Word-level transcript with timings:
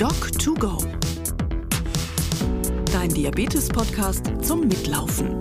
Doc2Go. 0.00 0.82
Dein 2.90 3.10
Diabetes-Podcast 3.10 4.32
zum 4.40 4.60
Mitlaufen. 4.66 5.36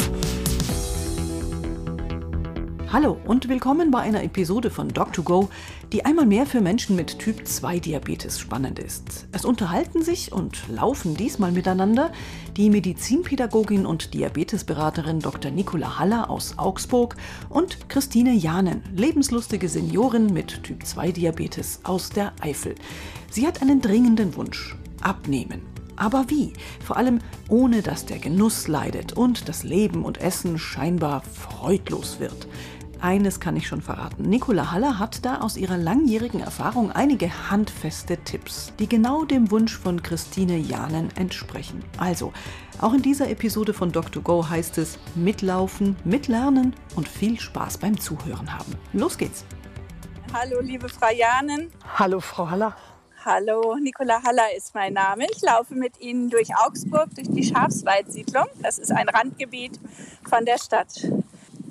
Hallo 2.92 3.20
und 3.28 3.48
willkommen 3.50 3.92
bei 3.92 4.00
einer 4.00 4.24
Episode 4.24 4.72
von 4.72 4.90
Doc2Go, 4.90 5.50
die 5.92 6.06
einmal 6.06 6.26
mehr 6.26 6.48
für 6.48 6.60
Menschen 6.60 6.96
mit 6.96 7.20
Typ 7.20 7.46
2 7.46 7.78
Diabetes 7.78 8.40
spannend 8.40 8.80
ist. 8.80 9.28
Es 9.32 9.46
unterhalten 9.46 10.02
sich 10.02 10.32
und 10.32 10.68
laufen 10.70 11.16
diesmal 11.16 11.52
miteinander 11.52 12.12
die 12.58 12.72
Medizinpädagogin 12.72 13.86
und 13.86 14.16
Diabetesberaterin 14.16 15.20
Dr. 15.20 15.52
Nicola 15.52 16.00
Haller 16.00 16.32
aus 16.32 16.58
Augsburg 16.58 17.16
und 17.50 17.90
Christine 17.90 18.34
Janen, 18.34 18.82
lebenslustige 18.96 19.70
Seniorin 19.70 20.34
mit 20.34 20.64
Typ 20.64 20.84
2 20.84 21.12
Diabetes 21.12 21.82
aus 21.84 22.10
der 22.10 22.34
Eifel. 22.42 22.74
Sie 23.30 23.46
hat 23.46 23.62
einen 23.62 23.82
dringenden 23.82 24.36
Wunsch: 24.36 24.76
abnehmen. 25.02 25.62
Aber 26.00 26.30
wie? 26.30 26.54
Vor 26.84 26.96
allem 26.96 27.20
ohne 27.50 27.82
dass 27.82 28.06
der 28.06 28.20
Genuss 28.20 28.70
leidet 28.70 29.14
und 29.14 29.50
das 29.50 29.64
Leben 29.64 30.06
und 30.06 30.20
Essen 30.20 30.58
scheinbar 30.58 31.22
freudlos 31.22 32.22
wird. 32.22 32.48
Eines 33.02 33.40
kann 33.40 33.56
ich 33.56 33.66
schon 33.66 33.82
verraten. 33.82 34.24
Nicola 34.24 34.72
Haller 34.72 35.00
hat 35.00 35.24
da 35.24 35.40
aus 35.40 35.56
ihrer 35.56 35.78
langjährigen 35.78 36.42
Erfahrung 36.42 36.92
einige 36.92 37.50
handfeste 37.50 38.18
Tipps, 38.18 38.74
die 38.78 38.90
genau 38.90 39.24
dem 39.24 39.52
Wunsch 39.52 39.78
von 39.78 40.04
Christine 40.04 40.58
Janen 40.58 41.10
entsprechen. 41.16 41.82
Also, 41.98 42.34
auch 42.82 42.94
in 42.94 43.02
dieser 43.02 43.30
Episode 43.30 43.74
von 43.74 43.94
Doc2Go 43.94 44.50
heißt 44.50 44.78
es 44.80 45.00
mitlaufen, 45.16 45.96
mitlernen 46.04 46.76
und 46.98 47.08
viel 47.08 47.40
Spaß 47.40 47.78
beim 47.78 47.98
Zuhören 47.98 48.54
haben. 48.54 48.74
Los 48.92 49.18
geht's! 49.18 49.46
Hallo, 50.34 50.60
liebe 50.60 50.90
Frau 50.90 51.10
Janen. 51.10 51.72
Hallo, 51.98 52.20
Frau 52.20 52.50
Haller. 52.50 52.76
Hallo, 53.24 53.78
Nicola 53.82 54.22
Haller 54.24 54.56
ist 54.56 54.76
mein 54.76 54.94
Name. 54.94 55.26
Ich 55.32 55.42
laufe 55.42 55.74
mit 55.74 56.00
Ihnen 56.00 56.30
durch 56.30 56.50
Augsburg, 56.56 57.16
durch 57.16 57.30
die 57.30 57.44
Schafswaldsiedlung. 57.44 58.46
Das 58.62 58.78
ist 58.78 58.92
ein 58.92 59.08
Randgebiet 59.10 59.80
von 60.30 60.46
der 60.46 60.58
Stadt. 60.58 61.10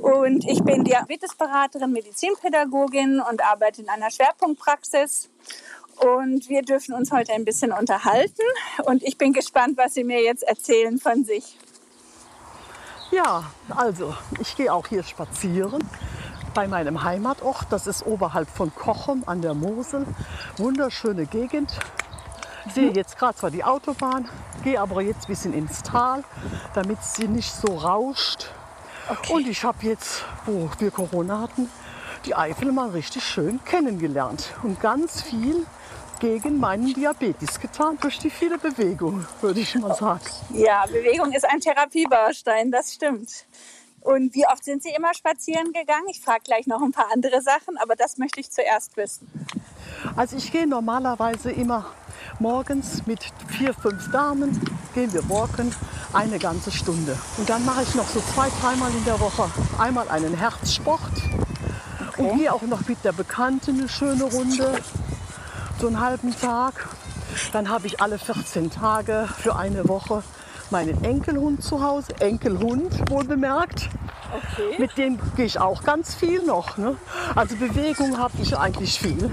Und 0.08 0.46
ich 0.48 0.62
bin 0.64 0.84
Diabetesberaterin, 0.84 1.92
Medizinpädagogin 1.92 3.20
und 3.20 3.44
arbeite 3.44 3.82
in 3.82 3.90
einer 3.90 4.10
Schwerpunktpraxis. 4.10 5.28
Und 5.96 6.48
wir 6.48 6.62
dürfen 6.62 6.94
uns 6.94 7.12
heute 7.12 7.34
ein 7.34 7.44
bisschen 7.44 7.72
unterhalten. 7.72 8.42
Und 8.86 9.02
ich 9.02 9.18
bin 9.18 9.34
gespannt, 9.34 9.76
was 9.76 9.92
Sie 9.92 10.04
mir 10.04 10.22
jetzt 10.22 10.44
erzählen 10.44 10.98
von 10.98 11.24
sich. 11.24 11.58
Ja, 13.10 13.44
also 13.76 14.14
ich 14.40 14.56
gehe 14.56 14.72
auch 14.72 14.86
hier 14.86 15.02
spazieren 15.02 15.86
bei 16.54 16.66
meinem 16.68 17.04
Heimatort. 17.04 17.66
Das 17.68 17.86
ist 17.86 18.06
oberhalb 18.06 18.48
von 18.48 18.74
Kochem 18.74 19.24
an 19.26 19.42
der 19.42 19.52
Mosel. 19.52 20.06
Wunderschöne 20.56 21.26
Gegend. 21.26 21.70
Ich 22.64 22.72
sehe 22.72 22.92
jetzt 22.92 23.18
gerade 23.18 23.36
zwar 23.36 23.50
die 23.50 23.64
Autobahn, 23.64 24.26
gehe 24.64 24.80
aber 24.80 25.02
jetzt 25.02 25.24
ein 25.24 25.28
bisschen 25.28 25.52
ins 25.52 25.82
Tal, 25.82 26.24
damit 26.74 27.02
sie 27.02 27.28
nicht 27.28 27.52
so 27.52 27.76
rauscht. 27.76 28.50
Okay. 29.08 29.32
Und 29.32 29.48
ich 29.48 29.64
habe 29.64 29.78
jetzt, 29.82 30.24
wo 30.44 30.68
wir 30.78 30.90
Corona 30.90 31.40
hatten, 31.40 31.70
die 32.24 32.34
Eifel 32.34 32.72
mal 32.72 32.90
richtig 32.90 33.24
schön 33.24 33.60
kennengelernt 33.64 34.52
und 34.62 34.80
ganz 34.80 35.22
viel 35.22 35.66
gegen 36.20 36.58
meinen 36.58 36.92
Diabetes 36.92 37.60
getan 37.60 37.96
durch 38.00 38.18
die 38.18 38.30
viele 38.30 38.58
Bewegung, 38.58 39.24
würde 39.40 39.60
ich 39.60 39.74
mal 39.76 39.94
sagen. 39.94 40.20
Ja, 40.52 40.84
Bewegung 40.86 41.32
ist 41.32 41.48
ein 41.48 41.60
Therapiebaustein, 41.60 42.70
das 42.70 42.94
stimmt. 42.94 43.46
Und 44.00 44.34
wie 44.34 44.46
oft 44.46 44.64
sind 44.64 44.82
Sie 44.82 44.90
immer 44.90 45.14
spazieren 45.14 45.72
gegangen? 45.72 46.06
Ich 46.08 46.20
frage 46.20 46.42
gleich 46.44 46.66
noch 46.66 46.82
ein 46.82 46.92
paar 46.92 47.12
andere 47.12 47.40
Sachen, 47.42 47.76
aber 47.78 47.96
das 47.96 48.18
möchte 48.18 48.40
ich 48.40 48.50
zuerst 48.50 48.96
wissen. 48.96 49.30
Also 50.16 50.36
ich 50.36 50.50
gehe 50.52 50.66
normalerweise 50.66 51.50
immer 51.50 51.86
morgens 52.38 53.06
mit 53.06 53.20
vier, 53.48 53.74
fünf 53.74 54.10
Damen, 54.10 54.60
gehen 54.94 55.12
wir 55.12 55.28
walken, 55.28 55.74
eine 56.12 56.38
ganze 56.38 56.70
Stunde. 56.70 57.16
Und 57.36 57.48
dann 57.48 57.64
mache 57.64 57.82
ich 57.82 57.94
noch 57.94 58.08
so 58.08 58.20
zwei, 58.34 58.48
dreimal 58.60 58.90
in 58.90 59.04
der 59.04 59.20
Woche 59.20 59.50
einmal 59.78 60.08
einen 60.08 60.34
Herzsport 60.34 61.00
und 62.16 62.36
gehe 62.38 62.52
auch 62.52 62.62
noch 62.62 62.86
mit 62.88 63.04
der 63.04 63.12
Bekannten 63.12 63.78
eine 63.78 63.88
schöne 63.88 64.24
Runde, 64.24 64.80
so 65.80 65.86
einen 65.86 66.00
halben 66.00 66.34
Tag. 66.38 66.88
Dann 67.52 67.68
habe 67.68 67.86
ich 67.86 68.00
alle 68.00 68.18
14 68.18 68.70
Tage 68.70 69.28
für 69.38 69.56
eine 69.56 69.88
Woche 69.88 70.22
meinen 70.70 71.02
Enkelhund 71.04 71.62
zu 71.62 71.82
Hause, 71.82 72.14
Enkelhund 72.20 73.10
wohl 73.10 73.24
bemerkt. 73.24 73.88
Okay. 74.30 74.78
Mit 74.78 74.96
dem 74.98 75.18
gehe 75.36 75.46
ich 75.46 75.58
auch 75.58 75.82
ganz 75.82 76.14
viel 76.14 76.44
noch. 76.44 76.76
Ne? 76.76 76.96
Also 77.34 77.56
Bewegung 77.56 78.18
habe 78.18 78.34
ich 78.42 78.56
eigentlich 78.56 78.98
viel. 78.98 79.30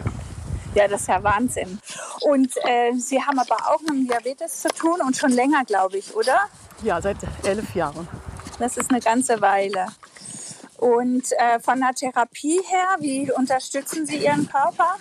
Ja, 0.76 0.90
das 0.90 1.02
ist 1.02 1.08
ja 1.08 1.24
Wahnsinn. 1.24 1.80
Und 2.22 2.52
äh, 2.66 2.94
Sie 2.98 3.22
haben 3.22 3.40
aber 3.40 3.56
auch 3.70 3.80
mit 3.80 3.92
dem 3.92 4.08
Diabetes 4.08 4.62
zu 4.62 4.68
tun 4.68 5.00
und 5.06 5.16
schon 5.16 5.32
länger, 5.32 5.64
glaube 5.64 5.98
ich, 5.98 6.14
oder? 6.14 6.38
Ja, 6.84 7.02
seit 7.02 7.18
elf 7.44 7.74
Jahren. 7.74 8.08
Das 8.60 8.76
ist 8.76 8.90
eine 8.90 9.00
ganze 9.00 9.40
Weile. 9.42 9.88
Und 10.78 11.32
äh, 11.32 11.60
von 11.62 11.80
der 11.80 11.94
Therapie 11.94 12.60
her, 12.68 12.98
wie 13.00 13.32
unterstützen 13.32 14.06
Sie 14.06 14.18
Ihren 14.18 14.50
Körper? 14.50 14.98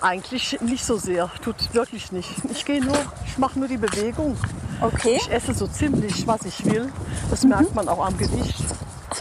Eigentlich 0.00 0.60
nicht 0.60 0.84
so 0.84 0.96
sehr, 0.96 1.30
tut 1.42 1.74
wirklich 1.74 2.12
nicht. 2.12 2.30
Ich 2.50 2.64
gehe 2.64 2.80
nur, 2.84 2.96
ich 3.26 3.36
mache 3.36 3.58
nur 3.58 3.66
die 3.66 3.76
Bewegung. 3.76 4.36
Okay. 4.80 5.16
Ich 5.16 5.30
esse 5.30 5.54
so 5.54 5.66
ziemlich, 5.66 6.26
was 6.26 6.42
ich 6.42 6.64
will. 6.66 6.92
Das 7.30 7.42
merkt 7.42 7.74
man 7.74 7.88
auch 7.88 8.04
am 8.04 8.16
Gewicht. 8.16 8.64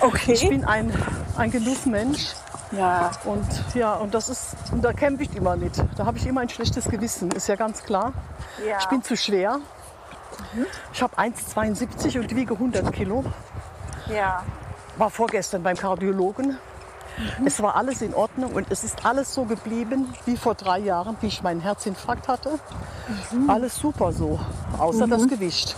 Okay. 0.01 0.33
Ich 0.33 0.47
bin 0.47 0.65
ein, 0.65 0.93
ein 1.35 1.49
Genussmensch 1.49 2.33
ja. 2.77 3.11
und 3.25 3.45
ja, 3.75 3.93
und 3.95 4.13
das 4.13 4.29
ist, 4.29 4.55
und 4.71 4.83
da 4.83 4.93
kämpfe 4.93 5.23
ich 5.23 5.35
immer 5.35 5.55
mit. 5.55 5.83
Da 5.97 6.05
habe 6.05 6.17
ich 6.17 6.25
immer 6.27 6.41
ein 6.41 6.49
schlechtes 6.49 6.85
Gewissen, 6.85 7.31
ist 7.31 7.47
ja 7.47 7.55
ganz 7.55 7.83
klar. 7.83 8.13
Ja. 8.67 8.77
Ich 8.79 8.85
bin 8.87 9.03
zu 9.03 9.15
schwer. 9.15 9.59
Ich 10.91 11.01
habe 11.01 11.17
1,72 11.17 12.19
und 12.19 12.35
wiege 12.35 12.53
100 12.53 12.91
Kilo. 12.93 13.23
ja. 14.09 14.43
War 14.97 15.09
vorgestern 15.09 15.63
beim 15.63 15.75
Kardiologen. 15.75 16.57
Es 17.45 17.61
war 17.61 17.75
alles 17.75 18.01
in 18.01 18.13
Ordnung 18.13 18.53
und 18.53 18.71
es 18.71 18.83
ist 18.83 19.05
alles 19.05 19.33
so 19.33 19.45
geblieben 19.45 20.13
wie 20.25 20.37
vor 20.37 20.53
drei 20.55 20.79
Jahren, 20.79 21.17
wie 21.21 21.27
ich 21.27 21.41
meinen 21.41 21.61
Herzinfarkt 21.61 22.27
hatte. 22.27 22.59
Alles 23.47 23.75
super 23.75 24.11
so, 24.11 24.39
außer 24.77 25.07
das 25.07 25.27
Gewicht. 25.27 25.75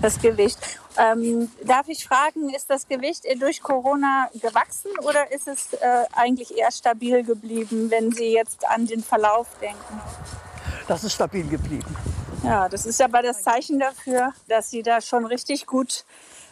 Das 0.00 0.20
Gewicht. 0.20 0.58
Ähm, 0.96 1.50
darf 1.64 1.88
ich 1.88 2.06
fragen, 2.06 2.50
ist 2.54 2.70
das 2.70 2.86
Gewicht 2.86 3.24
durch 3.40 3.62
Corona 3.62 4.28
gewachsen 4.34 4.90
oder 5.02 5.30
ist 5.32 5.48
es 5.48 5.72
äh, 5.74 6.04
eigentlich 6.12 6.56
eher 6.56 6.70
stabil 6.70 7.24
geblieben, 7.24 7.90
wenn 7.90 8.12
Sie 8.12 8.32
jetzt 8.32 8.68
an 8.68 8.86
den 8.86 9.02
Verlauf 9.02 9.46
denken? 9.60 10.00
Das 10.86 11.04
ist 11.04 11.14
stabil 11.14 11.46
geblieben. 11.48 11.96
Ja, 12.44 12.68
das 12.68 12.86
ist 12.86 13.00
aber 13.02 13.22
das 13.22 13.42
Zeichen 13.42 13.78
dafür, 13.78 14.32
dass 14.46 14.70
Sie 14.70 14.82
da 14.82 15.00
schon 15.00 15.26
richtig 15.26 15.66
gut 15.66 16.04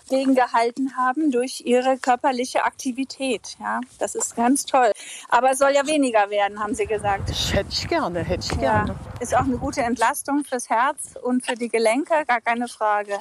gegengehalten 0.09 0.97
haben 0.97 1.31
durch 1.31 1.63
Ihre 1.65 1.97
körperliche 1.99 2.65
Aktivität. 2.65 3.57
Ja, 3.61 3.81
das 3.99 4.15
ist 4.15 4.37
ganz 4.37 4.65
toll. 4.65 4.93
Aber 5.29 5.51
es 5.53 5.59
soll 5.59 5.73
ja 5.73 5.87
weniger 5.87 6.31
werden, 6.31 6.59
haben 6.63 6.75
Sie 6.75 6.87
gesagt. 6.87 7.31
Ich 7.31 7.53
hätte 7.55 7.69
ich 7.71 7.89
gerne, 7.89 8.21
hätte 8.23 8.47
ich 8.53 8.61
Ja, 8.63 8.85
gerne. 8.85 8.95
ist 9.21 9.35
auch 9.35 9.45
eine 9.45 9.59
gute 9.59 9.83
Entlastung 9.83 10.45
fürs 10.45 10.69
Herz 10.71 11.15
und 11.23 11.45
für 11.45 11.55
die 11.55 11.69
Gelenke, 11.69 12.15
gar 12.27 12.41
keine 12.41 12.69
Frage. 12.69 13.19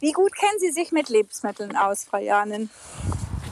Wie 0.00 0.12
gut 0.12 0.34
kennen 0.34 0.58
Sie 0.60 0.70
sich 0.70 0.92
mit 0.92 1.08
Lebensmitteln 1.08 1.76
aus, 1.76 2.04
Frau 2.04 2.18
Janin? 2.18 2.70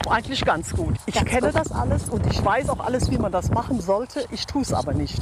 Eigentlich 0.09 0.45
ganz 0.45 0.71
gut. 0.73 0.95
Ich 1.05 1.15
Ganz 1.15 1.29
kenne 1.29 1.51
gut. 1.51 1.55
das 1.59 1.71
alles 1.73 2.07
und 2.07 2.25
ich 2.27 2.43
weiß 2.45 2.69
auch 2.69 2.79
alles, 2.79 3.11
wie 3.11 3.17
man 3.17 3.31
das 3.33 3.49
machen 3.49 3.81
sollte. 3.81 4.25
Ich 4.31 4.45
tue 4.45 4.61
es 4.61 4.71
aber 4.73 4.93
nicht. 4.93 5.19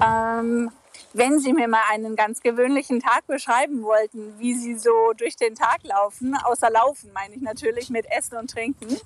Ähm, 0.00 0.70
wenn 1.18 1.40
Sie 1.40 1.52
mir 1.52 1.66
mal 1.66 1.82
einen 1.92 2.14
ganz 2.14 2.40
gewöhnlichen 2.42 3.00
Tag 3.00 3.26
beschreiben 3.26 3.82
wollten, 3.82 4.38
wie 4.38 4.54
Sie 4.54 4.78
so 4.78 5.12
durch 5.16 5.34
den 5.34 5.56
Tag 5.56 5.78
laufen, 5.82 6.36
außer 6.44 6.70
Laufen 6.70 7.10
meine 7.12 7.34
ich 7.34 7.42
natürlich 7.42 7.90
mit 7.90 8.06
Essen 8.16 8.38
und 8.38 8.50
Trinken. 8.50 8.96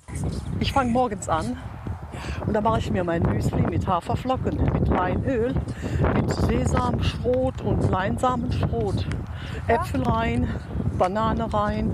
Ich 0.59 0.71
fange 0.71 0.91
morgens 0.91 1.27
an 1.27 1.57
und 2.45 2.53
dann 2.53 2.63
mache 2.63 2.79
ich 2.79 2.91
mir 2.91 3.03
mein 3.03 3.23
Müsli 3.23 3.63
mit 3.63 3.87
Haferflocken, 3.87 4.63
mit 4.73 4.87
Leinöl, 4.87 5.55
mit 6.13 6.29
Sesamschrot 6.29 7.61
und 7.61 7.89
Leinsamenschrot. 7.89 9.07
Äpfel 9.67 10.03
rein, 10.03 10.47
Banane 10.99 11.51
rein, 11.51 11.91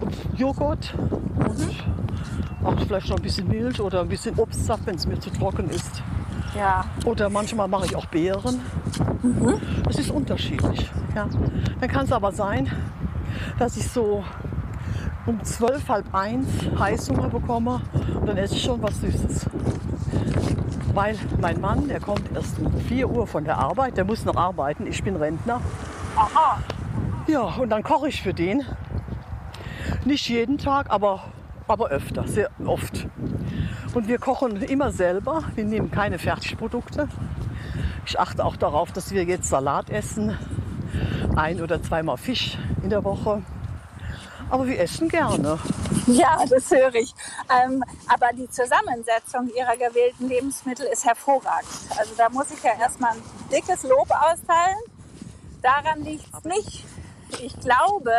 und 0.00 0.38
Joghurt 0.40 0.94
und 0.96 1.84
auch 2.64 2.80
vielleicht 2.86 3.10
noch 3.10 3.16
ein 3.16 3.22
bisschen 3.22 3.46
Milch 3.48 3.78
oder 3.78 4.00
ein 4.00 4.08
bisschen 4.08 4.38
Obstsaft, 4.38 4.86
wenn 4.86 4.94
es 4.94 5.06
mir 5.06 5.20
zu 5.20 5.28
trocken 5.28 5.68
ist. 5.68 6.02
Ja, 6.56 6.84
Oder 7.04 7.30
manchmal 7.30 7.68
mache 7.68 7.86
ich 7.86 7.96
auch 7.96 8.06
Beeren. 8.06 8.60
Es 9.88 9.98
ist 9.98 10.10
unterschiedlich. 10.10 10.88
Ja. 11.14 11.28
Dann 11.80 11.88
kann 11.90 12.04
es 12.04 12.12
aber 12.12 12.32
sein, 12.32 12.70
dass 13.58 13.76
ich 13.76 13.88
so 13.88 14.24
um 15.26 15.42
zwölf, 15.42 15.88
halb 15.88 16.14
eins 16.14 16.46
Heißhunger 16.78 17.28
bekomme 17.28 17.80
und 18.20 18.28
dann 18.28 18.36
esse 18.36 18.54
ich 18.54 18.62
schon 18.62 18.82
was 18.82 19.00
Süßes. 19.00 19.46
Weil 20.92 21.16
mein 21.40 21.60
Mann, 21.60 21.88
der 21.88 21.98
kommt 22.00 22.30
erst 22.34 22.58
um 22.60 22.72
4 22.80 23.08
Uhr 23.10 23.26
von 23.26 23.44
der 23.44 23.58
Arbeit, 23.58 23.96
der 23.96 24.04
muss 24.04 24.24
noch 24.24 24.36
arbeiten, 24.36 24.86
ich 24.86 25.02
bin 25.02 25.16
Rentner. 25.16 25.60
aha. 26.16 26.58
Ja, 27.26 27.40
und 27.40 27.70
dann 27.70 27.82
koche 27.82 28.08
ich 28.08 28.22
für 28.22 28.34
den. 28.34 28.62
Nicht 30.04 30.28
jeden 30.28 30.58
Tag, 30.58 30.90
aber, 30.90 31.24
aber 31.66 31.88
öfter, 31.88 32.28
sehr 32.28 32.50
oft. 32.64 33.06
Und 33.94 34.08
wir 34.08 34.18
kochen 34.18 34.60
immer 34.62 34.90
selber. 34.90 35.44
Wir 35.54 35.64
nehmen 35.64 35.90
keine 35.90 36.18
Fertigprodukte. 36.18 37.08
Ich 38.06 38.18
achte 38.18 38.44
auch 38.44 38.56
darauf, 38.56 38.90
dass 38.90 39.12
wir 39.12 39.22
jetzt 39.24 39.48
Salat 39.48 39.88
essen. 39.88 40.36
Ein 41.36 41.60
oder 41.60 41.80
zweimal 41.82 42.16
Fisch 42.16 42.58
in 42.82 42.90
der 42.90 43.04
Woche. 43.04 43.42
Aber 44.50 44.66
wir 44.66 44.78
essen 44.78 45.08
gerne. 45.08 45.58
Ja, 46.06 46.44
das 46.48 46.70
höre 46.70 46.94
ich. 46.96 47.14
Ähm, 47.48 47.82
aber 48.08 48.30
die 48.34 48.48
Zusammensetzung 48.50 49.48
ihrer 49.56 49.76
gewählten 49.76 50.28
Lebensmittel 50.28 50.86
ist 50.86 51.04
hervorragend. 51.04 51.68
Also 51.96 52.12
da 52.16 52.28
muss 52.28 52.50
ich 52.50 52.62
ja 52.62 52.72
erstmal 52.78 53.12
ein 53.12 53.22
dickes 53.50 53.84
Lob 53.84 54.10
austeilen. 54.10 54.78
Daran 55.62 56.02
liegt 56.02 56.26
es 56.36 56.44
nicht. 56.44 56.84
Ich 57.40 57.58
glaube, 57.60 58.12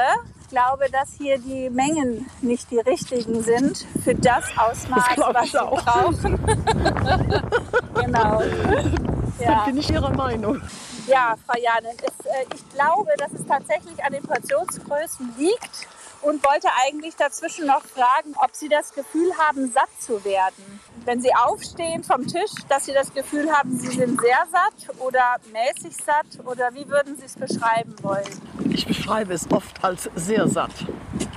glaube, 0.50 0.90
dass 0.92 1.10
hier 1.18 1.38
die 1.38 1.70
Mengen 1.70 2.30
nicht 2.42 2.70
die 2.72 2.80
richtigen 2.80 3.44
sind 3.44 3.86
für 4.04 4.16
das 4.16 4.46
Ausmaß, 4.58 5.04
Das 5.16 5.34
was 5.34 5.46
ich 5.46 5.52
sie 5.52 5.62
auch. 5.62 5.82
brauchen. 5.84 6.40
genau. 7.96 8.40
Dann 8.42 9.00
Ja. 9.40 9.66
bin 9.66 9.78
ich 9.78 9.90
Ihrer 9.90 10.12
Meinung. 10.12 10.62
Ja, 11.08 11.36
Frau 11.46 11.60
Janen, 11.60 11.96
es, 11.98 12.26
äh, 12.26 12.46
ich 12.56 12.70
glaube, 12.74 13.12
dass 13.18 13.32
es 13.34 13.46
tatsächlich 13.46 14.04
an 14.04 14.14
den 14.14 14.24
Portionsgrößen 14.24 15.34
liegt 15.38 15.88
und 16.22 16.44
wollte 16.44 16.68
eigentlich 16.86 17.16
dazwischen 17.16 17.68
noch 17.68 17.84
fragen, 17.84 18.34
ob 18.38 18.56
Sie 18.56 18.70
das 18.70 18.94
Gefühl 18.94 19.32
haben, 19.38 19.72
satt 19.72 19.90
zu 20.00 20.24
werden. 20.26 20.80
Wenn 21.06 21.22
Sie 21.22 21.30
aufstehen 21.36 22.04
vom 22.04 22.26
Tisch, 22.26 22.52
dass 22.68 22.86
Sie 22.86 22.94
das 22.94 23.14
Gefühl 23.14 23.52
haben, 23.52 23.78
Sie 23.78 23.96
sind 23.96 24.20
sehr 24.20 24.44
satt 24.52 25.00
oder 25.00 25.36
mäßig 25.54 25.96
satt 25.96 26.44
oder 26.46 26.74
wie 26.74 26.88
würden 26.90 27.16
Sie 27.16 27.26
es 27.26 27.36
beschreiben 27.36 27.94
wollen? 28.02 28.26
Ich 28.72 28.88
beschreibe 28.88 29.34
es 29.34 29.50
oft 29.52 29.84
als 29.84 30.10
sehr 30.16 30.48
satt. 30.48 30.72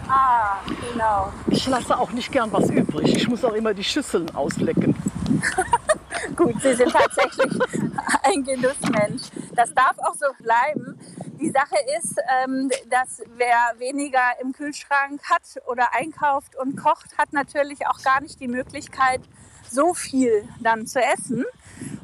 Ah, 0.08 0.56
genau. 0.90 1.30
Ich 1.48 1.66
lasse 1.66 1.98
auch 1.98 2.10
nicht 2.12 2.32
gern 2.32 2.50
was 2.50 2.70
übrig. 2.70 3.14
Ich 3.14 3.28
muss 3.28 3.44
auch 3.44 3.52
immer 3.52 3.74
die 3.74 3.84
Schüsseln 3.84 4.34
auslecken. 4.34 4.96
Gut, 6.36 6.54
Sie 6.62 6.74
sind 6.74 6.90
tatsächlich 6.90 7.52
ein 8.22 8.44
Genussmensch. 8.44 9.22
Das 9.54 9.74
darf 9.74 9.98
auch 9.98 10.14
so 10.14 10.26
bleiben. 10.42 10.98
Die 11.38 11.50
Sache 11.50 11.76
ist, 11.98 12.18
ähm, 12.42 12.70
dass 12.88 13.22
wer 13.36 13.78
weniger 13.78 14.32
im 14.40 14.52
Kühlschrank 14.52 15.20
hat 15.30 15.62
oder 15.66 15.94
einkauft 15.94 16.56
und 16.56 16.76
kocht, 16.76 17.18
hat 17.18 17.34
natürlich 17.34 17.86
auch 17.86 18.02
gar 18.02 18.22
nicht 18.22 18.40
die 18.40 18.48
Möglichkeit, 18.48 19.20
so 19.70 19.94
viel 19.94 20.48
dann 20.60 20.86
zu 20.86 21.00
essen. 21.00 21.44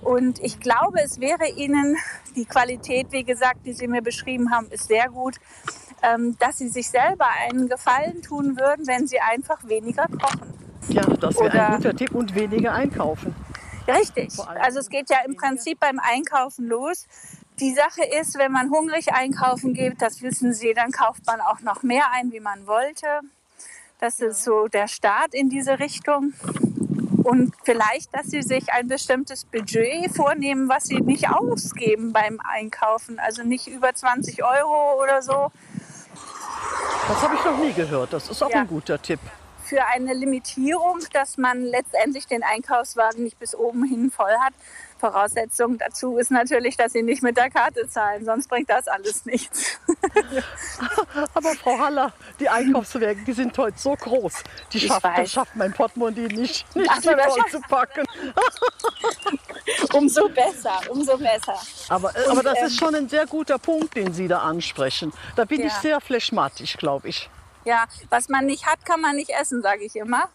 Und 0.03 0.39
ich 0.41 0.61
glaube, 0.61 1.01
es 1.03 1.21
wäre 1.21 1.49
Ihnen 1.49 1.97
die 2.37 2.45
Qualität, 2.45 3.09
wie 3.11 3.25
gesagt, 3.25 3.65
die 3.65 3.73
Sie 3.73 3.89
mir 3.89 4.03
beschrieben 4.03 4.51
haben, 4.53 4.71
ist 4.71 4.89
sehr 4.89 5.09
gut, 5.09 5.37
ähm, 6.03 6.37
dass 6.39 6.59
Sie 6.59 6.69
sich 6.69 6.89
selber 6.91 7.27
einen 7.49 7.69
Gefallen 7.69 8.23
tun 8.23 8.59
würden, 8.59 8.87
wenn 8.87 9.07
Sie 9.07 9.21
einfach 9.21 9.67
weniger 9.67 10.07
kochen. 10.07 10.53
Ja, 10.89 11.03
das 11.03 11.39
wäre 11.41 11.67
ein 11.67 11.77
guter 11.77 11.97
Tipp 11.97 12.15
und 12.15 12.35
weniger 12.35 12.75
einkaufen. 12.75 13.35
Richtig. 13.89 14.33
Also 14.61 14.79
es 14.79 14.89
geht 14.89 15.11
ja 15.11 15.19
im 15.27 15.37
Prinzip 15.37 15.81
beim 15.81 15.99
Einkaufen 15.99 16.67
los. 16.67 17.07
Die 17.61 17.73
Sache 17.73 18.03
ist, 18.21 18.37
wenn 18.39 18.51
man 18.51 18.71
hungrig 18.71 19.13
einkaufen 19.13 19.75
geht, 19.75 20.01
das 20.03 20.23
wissen 20.23 20.53
Sie, 20.53 20.75
dann 20.75 20.91
kauft 20.91 21.27
man 21.27 21.41
auch 21.41 21.61
noch 21.61 21.83
mehr 21.83 22.07
ein, 22.13 22.33
wie 22.33 22.41
man 22.41 22.67
wollte. 22.67 23.07
Das 24.01 24.21
ist 24.21 24.43
so 24.43 24.69
der 24.69 24.89
Start 24.89 25.35
in 25.35 25.51
diese 25.51 25.79
Richtung. 25.79 26.35
Und 27.25 27.55
vielleicht, 27.65 28.15
dass 28.15 28.27
Sie 28.27 28.43
sich 28.43 28.73
ein 28.73 28.87
bestimmtes 28.87 29.45
Budget 29.45 30.15
vornehmen, 30.15 30.69
was 30.69 30.85
Sie 30.85 31.01
nicht 31.01 31.29
ausgeben 31.31 32.13
beim 32.13 32.39
Einkaufen. 32.45 33.19
Also 33.19 33.43
nicht 33.43 33.67
über 33.67 33.95
20 33.95 34.45
Euro 34.45 35.03
oder 35.03 35.23
so. 35.23 35.51
Das 37.09 37.23
habe 37.23 37.35
ich 37.35 37.45
noch 37.45 37.59
nie 37.59 37.73
gehört. 37.73 38.13
Das 38.13 38.29
ist 38.31 38.43
auch 38.43 38.51
Ja. 38.51 38.61
ein 38.61 38.69
guter 38.69 39.01
Tipp. 39.01 39.21
für 39.67 39.83
eine 39.87 40.13
Limitierung, 40.13 40.99
dass 41.15 41.39
man 41.39 41.63
letztendlich 41.63 42.27
den 42.27 42.43
Einkaufswagen 42.43 43.25
nicht 43.25 43.39
bis 43.39 43.55
oben 43.55 43.85
hin 43.85 44.11
voll 44.11 44.35
hat. 44.41 44.53
Voraussetzung 44.99 45.79
dazu 45.79 46.19
ist 46.19 46.31
natürlich, 46.31 46.77
dass 46.77 46.93
Sie 46.93 47.03
nicht 47.03 47.23
mit 47.23 47.39
der 47.39 47.49
Karte 47.49 47.89
zahlen, 47.89 48.27
sonst 48.27 48.49
bringt 48.49 48.69
das 48.69 48.89
alles 48.89 49.25
nichts. 49.25 49.79
Aber 51.35 51.55
Frau 51.55 51.79
Haller, 51.79 52.13
die 52.41 52.49
Einkaufswagen, 52.49 53.25
die 53.25 53.33
sind 53.33 53.57
heute 53.59 53.79
so 53.79 53.95
groß. 53.95 54.35
Die 54.73 54.79
Ich 54.79 54.87
schafft, 54.87 55.05
das 55.05 55.17
weiß. 55.19 55.31
schafft 55.33 55.57
mein 55.57 55.73
Portemonnaie 55.73 56.29
nicht, 56.29 56.65
nicht 56.77 57.03
so, 57.03 57.11
das 57.13 57.35
voll 57.35 57.51
zu 57.51 57.61
packen. 57.63 58.05
Umso 59.93 60.29
besser, 60.29 60.81
umso 60.91 61.17
besser. 61.17 61.59
Aber, 61.89 62.15
äh, 62.17 62.27
aber 62.29 62.43
das 62.43 62.59
ähm, 62.59 62.67
ist 62.67 62.79
schon 62.79 62.95
ein 62.95 63.09
sehr 63.09 63.27
guter 63.27 63.59
Punkt, 63.59 63.97
den 63.97 64.13
Sie 64.13 64.29
da 64.29 64.41
ansprechen. 64.41 65.13
Da 65.37 65.45
bin 65.45 65.61
Ja. 65.61 65.67
ich 65.69 65.73
sehr 65.75 66.01
phlegmatisch, 66.01 66.77
glaube 66.77 67.09
ich. 67.09 67.31
Ja, 67.65 67.85
was 68.11 68.29
man 68.29 68.45
nicht 68.47 68.67
hat, 68.67 68.85
kann 68.85 69.01
man 69.01 69.17
nicht 69.17 69.31
essen, 69.31 69.63
sage 69.63 69.85
ich 69.85 69.97
immer. 69.97 70.29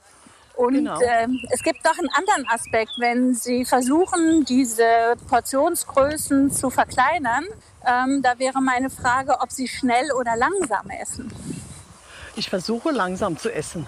Und 0.60 0.74
Genau. 0.74 1.00
ähm, 1.00 1.40
es 1.52 1.64
gibt 1.64 1.86
noch 1.86 1.98
einen 1.98 2.10
anderen 2.10 2.46
Aspekt, 2.50 2.92
wenn 2.98 3.34
Sie 3.34 3.64
versuchen, 3.64 4.44
diese 4.44 5.16
Portionsgrößen 5.30 6.52
zu 6.52 6.70
verkleinern. 6.70 7.46
Ähm, 7.88 8.22
da 8.22 8.38
wäre 8.40 8.62
meine 8.62 8.90
Frage, 8.90 9.40
ob 9.40 9.54
Sie 9.54 9.70
schnell 9.70 10.12
oder 10.12 10.36
langsam 10.36 10.90
essen. 10.90 11.32
Ich 12.36 12.50
versuche 12.50 12.92
langsam 12.92 13.38
zu 13.38 13.50
essen. 13.50 13.88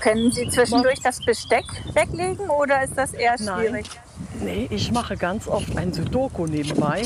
Können 0.00 0.32
Sie 0.32 0.48
zwischendurch 0.48 1.02
das 1.02 1.24
Besteck 1.24 1.66
weglegen 1.94 2.50
oder 2.50 2.82
ist 2.82 2.94
das 2.96 3.12
eher 3.12 3.36
Nein. 3.38 3.84
Nee, 4.38 4.68
ich 4.70 4.90
mache 4.92 5.16
ganz 5.16 5.48
oft 5.48 5.76
ein 5.76 5.92
Sudoku 5.92 6.46
nebenbei. 6.46 7.02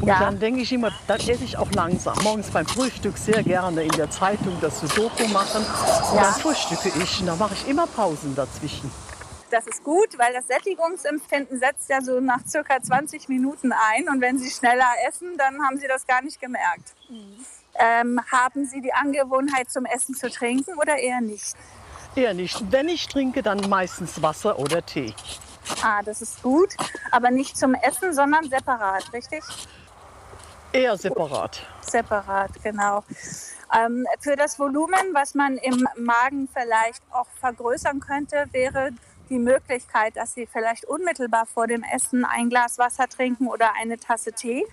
Und 0.00 0.08
Ja. 0.08 0.20
dann 0.20 0.38
denke 0.38 0.60
ich 0.60 0.72
immer, 0.72 0.90
dann 1.08 1.18
esse 1.18 1.42
ich 1.44 1.56
auch 1.58 1.70
langsam. 1.72 2.14
Morgens 2.22 2.50
beim 2.50 2.66
Frühstück 2.66 3.16
sehr 3.18 3.42
gerne 3.42 3.82
in 3.82 3.96
der 3.96 4.10
Zeitung 4.10 4.56
das 4.60 4.80
Sudoku 4.80 5.26
machen. 5.28 5.64
Und 6.10 6.16
Ja. 6.16 6.22
dann 6.24 6.34
frühstücke 6.34 6.92
ich. 7.02 7.20
Und 7.20 7.26
da 7.26 7.36
mache 7.36 7.54
ich 7.54 7.66
immer 7.68 7.86
Pausen 7.86 8.34
dazwischen. 8.36 8.90
Das 9.50 9.66
ist 9.66 9.82
gut, 9.84 10.18
weil 10.18 10.32
das 10.32 10.46
Sättigungsempfinden 10.48 11.58
setzt 11.58 11.88
ja 11.88 12.00
so 12.02 12.20
nach 12.20 12.40
circa 12.46 12.80
20 12.82 13.28
Minuten 13.28 13.72
ein. 13.72 14.08
Und 14.08 14.20
wenn 14.20 14.38
Sie 14.38 14.50
schneller 14.50 14.88
essen, 15.08 15.36
dann 15.38 15.60
haben 15.62 15.78
Sie 15.78 15.86
das 15.86 16.06
gar 16.06 16.22
nicht 16.22 16.40
gemerkt. 16.40 16.94
Ähm, 17.78 18.20
haben 18.32 18.64
Sie 18.66 18.80
die 18.80 18.92
Angewohnheit, 18.92 19.70
zum 19.70 19.84
Essen 19.86 20.14
zu 20.14 20.30
trinken 20.30 20.74
oder 20.80 20.96
eher 20.98 21.20
nicht? 21.20 21.54
Eher 22.16 22.34
nicht. 22.34 22.60
Wenn 22.72 22.88
ich 22.88 23.06
trinke, 23.06 23.42
dann 23.42 23.68
meistens 23.68 24.20
Wasser 24.22 24.58
oder 24.58 24.84
Tee. 24.84 25.14
Ah, 25.82 26.02
das 26.02 26.22
ist 26.22 26.42
gut, 26.42 26.70
aber 27.10 27.30
nicht 27.30 27.56
zum 27.56 27.74
Essen, 27.74 28.14
sondern 28.14 28.48
separat, 28.48 29.12
richtig? 29.12 29.42
Eher 30.72 30.96
separat. 30.96 31.64
Separat, 31.80 32.50
genau. 32.62 33.04
Ähm, 33.74 34.06
für 34.20 34.36
das 34.36 34.58
Volumen, 34.58 35.12
was 35.12 35.34
man 35.34 35.56
im 35.58 35.88
Magen 35.96 36.48
vielleicht 36.52 37.02
auch 37.10 37.26
vergrößern 37.40 38.00
könnte, 38.00 38.46
wäre 38.52 38.90
die 39.28 39.38
Möglichkeit, 39.38 40.16
dass 40.16 40.34
Sie 40.34 40.46
vielleicht 40.46 40.84
unmittelbar 40.84 41.46
vor 41.46 41.66
dem 41.66 41.82
Essen 41.82 42.24
ein 42.24 42.48
Glas 42.48 42.78
Wasser 42.78 43.08
trinken 43.08 43.48
oder 43.48 43.72
eine 43.80 43.98
Tasse 43.98 44.32
Tee. 44.32 44.64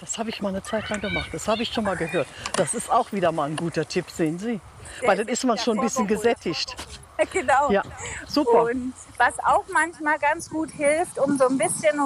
Das 0.00 0.18
habe 0.18 0.30
ich 0.30 0.40
mal 0.42 0.50
eine 0.50 0.62
Zeit 0.62 0.88
lang 0.88 1.00
gemacht. 1.00 1.30
Das 1.32 1.48
habe 1.48 1.62
ich 1.62 1.72
schon 1.72 1.84
mal 1.84 1.96
gehört. 1.96 2.26
Das 2.56 2.74
ist 2.74 2.90
auch 2.90 3.12
wieder 3.12 3.32
mal 3.32 3.48
ein 3.48 3.56
guter 3.56 3.86
Tipp, 3.86 4.10
sehen 4.10 4.38
Sie. 4.38 4.60
Weil 5.04 5.16
dann 5.16 5.28
ist 5.28 5.44
man 5.44 5.58
schon 5.58 5.78
ein 5.78 5.84
bisschen 5.84 6.06
gesättigt. 6.06 6.76
Genau. 7.32 7.70
Ja, 7.70 7.82
super. 8.28 8.64
Und 8.64 8.92
was 9.18 9.38
auch 9.38 9.64
manchmal 9.72 10.18
ganz 10.18 10.50
gut 10.50 10.70
hilft, 10.70 11.18
um 11.18 11.38
so 11.38 11.46
ein 11.46 11.58
bisschen 11.58 12.00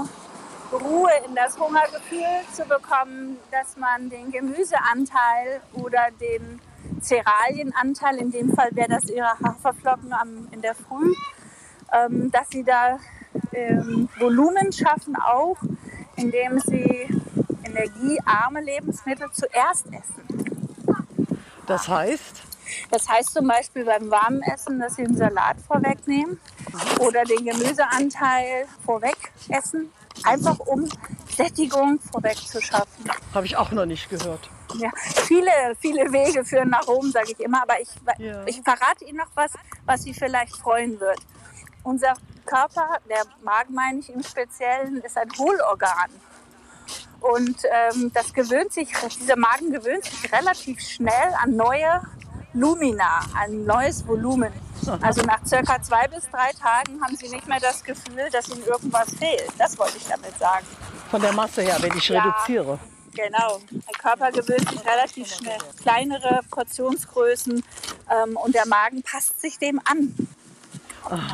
Ruhe 0.73 1.11
in 1.27 1.35
das 1.35 1.59
Hungergefühl 1.59 2.43
zu 2.53 2.65
bekommen, 2.65 3.39
dass 3.51 3.77
man 3.77 4.11
den 4.11 4.31
Gemüseanteil 4.31 5.63
oder 5.73 6.09
den 6.21 6.61
Cerealienanteil, 7.01 8.17
in 8.17 8.31
dem 8.31 8.55
Fall 8.55 8.69
wäre 8.73 8.89
das 8.89 9.05
ihre 9.05 9.39
Haferflocken 9.43 10.13
am, 10.13 10.49
in 10.51 10.61
der 10.61 10.75
Früh, 10.75 11.15
ähm, 11.93 12.31
dass 12.31 12.49
sie 12.51 12.65
da 12.65 12.99
ähm, 13.53 14.09
Volumen 14.19 14.73
schaffen 14.73 15.17
auch, 15.17 15.57
indem 16.17 16.61
sie 16.61 17.09
energiearme 17.65 18.61
Lebensmittel 18.61 19.31
zuerst 19.33 19.87
essen. 19.87 20.69
Das 21.67 21.89
heißt, 21.89 22.43
Das 22.91 23.09
heißt 23.09 23.33
zum 23.33 23.47
Beispiel 23.49 23.85
beim 23.85 24.11
warmen 24.11 24.43
Essen, 24.43 24.79
dass 24.81 24.97
Sie 24.97 25.05
einen 25.05 25.17
Salat 25.17 25.57
vorwegnehmen 25.67 26.41
oder 27.01 27.25
den 27.25 27.45
Gemüseanteil 27.45 28.67
vorweg 28.85 29.17
essen, 29.49 29.93
einfach 30.25 30.59
um 30.61 30.89
Sättigung 31.37 32.01
vorweg 32.13 32.37
zu 32.37 32.61
schaffen. 32.61 33.05
habe 33.35 33.47
ich 33.47 33.57
auch 33.57 33.71
noch 33.71 33.87
nicht 33.87 34.11
gehört. 34.11 34.49
Ja, 34.75 34.91
viele, 34.97 35.51
viele 35.81 36.13
Wege 36.13 36.45
führen 36.45 36.71
nach 36.71 36.87
Rom, 36.87 37.11
sage 37.11 37.33
ich 37.33 37.41
immer, 37.41 37.63
aber 37.63 37.81
ich, 37.81 37.89
Ja. 38.19 38.45
ich 38.47 38.61
verrate 38.63 39.05
Ihnen 39.05 39.19
noch 39.19 39.31
was, 39.35 39.53
was 39.87 40.03
Sie 40.03 40.13
vielleicht 40.13 40.55
freuen 40.57 40.99
wird. 41.01 41.19
Unser 41.85 42.15
Körper, 42.45 42.99
der 43.09 43.23
Magen 43.43 43.75
meine 43.75 44.01
ich 44.01 44.11
im 44.13 44.23
Speziellen, 44.23 45.01
ist 45.03 45.17
ein 45.17 45.31
Hohlorgan. 45.39 46.11
Und 47.21 47.57
ähm, 47.71 48.11
das 48.15 48.33
gewöhnt 48.33 48.73
sich, 48.73 48.89
dieser 49.21 49.37
Magen 49.37 49.73
gewöhnt 49.73 50.05
sich 50.05 50.33
relativ 50.33 50.81
schnell 50.81 51.35
an 51.43 51.57
neue 51.57 52.01
Lumina, 52.55 53.21
ein 53.39 53.65
neues 53.65 54.07
Volumen. 54.07 54.53
Also 55.03 55.23
nach 55.23 55.45
circa 55.47 55.81
zwei 55.83 56.09
bis 56.09 56.29
drei 56.31 56.51
Tagen 56.53 57.01
haben 57.03 57.15
Sie 57.17 57.29
nicht 57.29 57.47
mehr 57.47 57.61
das 57.61 57.83
Gefühl, 57.85 58.29
dass 58.33 58.49
Ihnen 58.49 58.65
irgendwas 58.65 59.11
fehlt. 59.15 59.49
Das 59.59 59.79
wollte 59.79 59.99
ich 59.99 60.07
damit 60.07 60.37
sagen. 60.39 60.65
Von 61.11 61.21
der 61.21 61.33
Masse 61.33 61.63
her, 61.63 61.77
wenn 61.81 61.97
ich 61.97 62.09
Ja. 62.09 62.23
reduziere. 62.23 62.79
Genau. 63.15 63.61
Der 63.71 63.95
Körper 64.01 64.31
gewöhnt 64.31 64.69
sich 64.71 64.81
relativ 64.87 65.35
schnell. 65.35 65.59
Kleinere 65.83 66.41
Portionsgrößen 66.51 67.63
ähm, 68.11 68.37
und 68.37 68.55
der 68.55 68.67
Magen 68.67 69.03
passt 69.03 69.41
sich 69.41 69.59
dem 69.59 69.81
an. 69.85 70.15